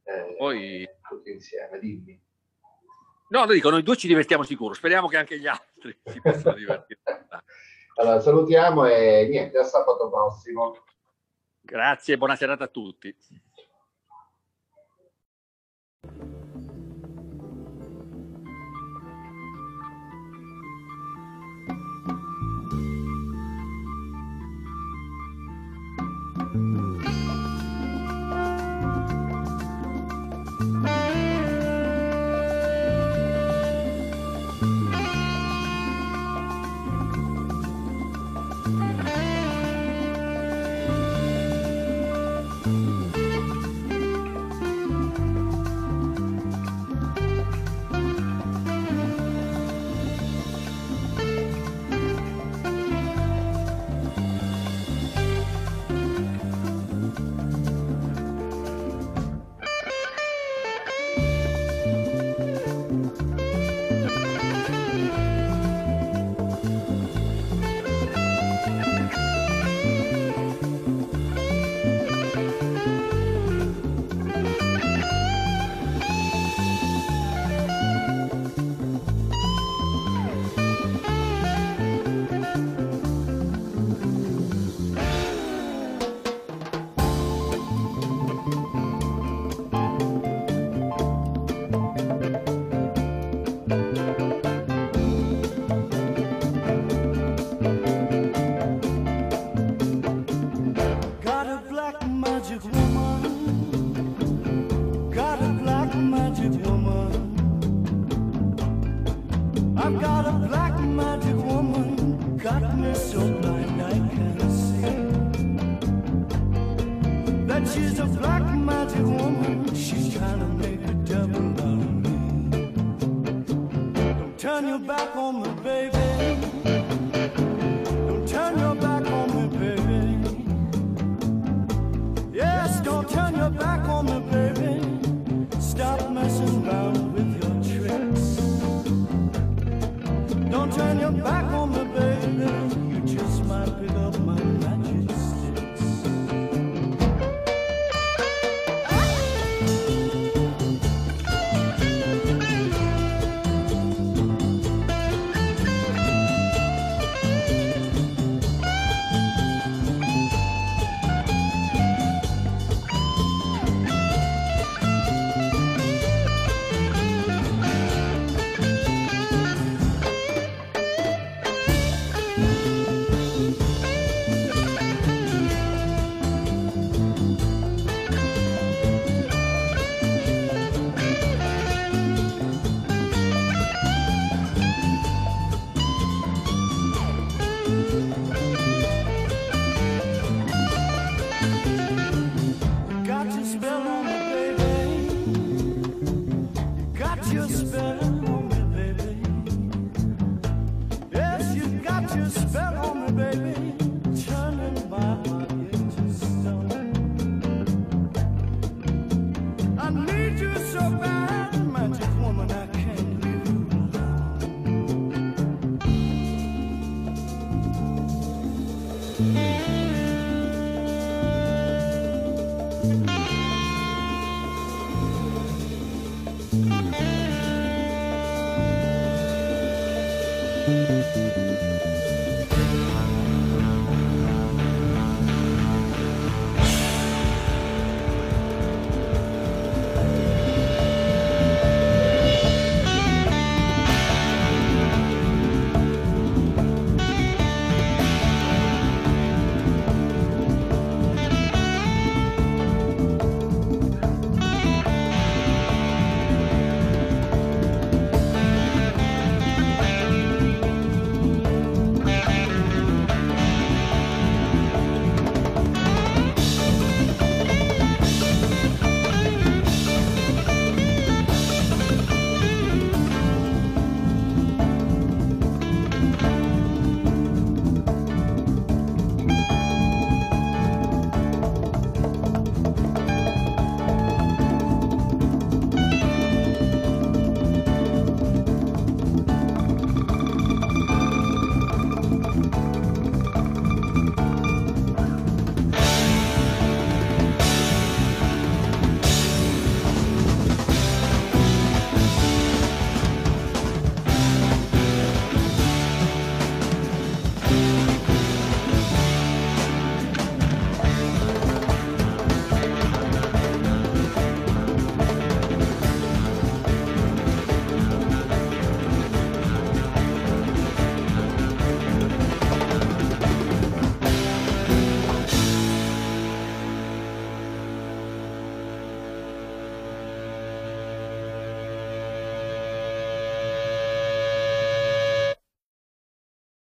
Eh, 0.03 0.35
Poi... 0.37 0.89
Tutti 1.07 1.31
insieme, 1.31 1.79
dimmi. 1.79 2.19
No, 3.29 3.45
lo 3.45 3.53
dico, 3.53 3.69
noi 3.69 3.83
due 3.83 3.95
ci 3.95 4.07
divertiamo 4.07 4.43
sicuro, 4.43 4.73
speriamo 4.73 5.07
che 5.07 5.17
anche 5.17 5.39
gli 5.39 5.47
altri 5.47 5.97
si 6.03 6.19
possano 6.21 6.55
divertire. 6.55 6.99
allora, 7.95 8.19
salutiamo 8.19 8.85
e 8.85 9.27
niente, 9.29 9.57
a 9.57 9.63
sabato 9.63 10.09
prossimo. 10.09 10.75
Grazie, 11.61 12.17
buona 12.17 12.35
serata 12.35 12.65
a 12.65 12.67
tutti. 12.67 13.15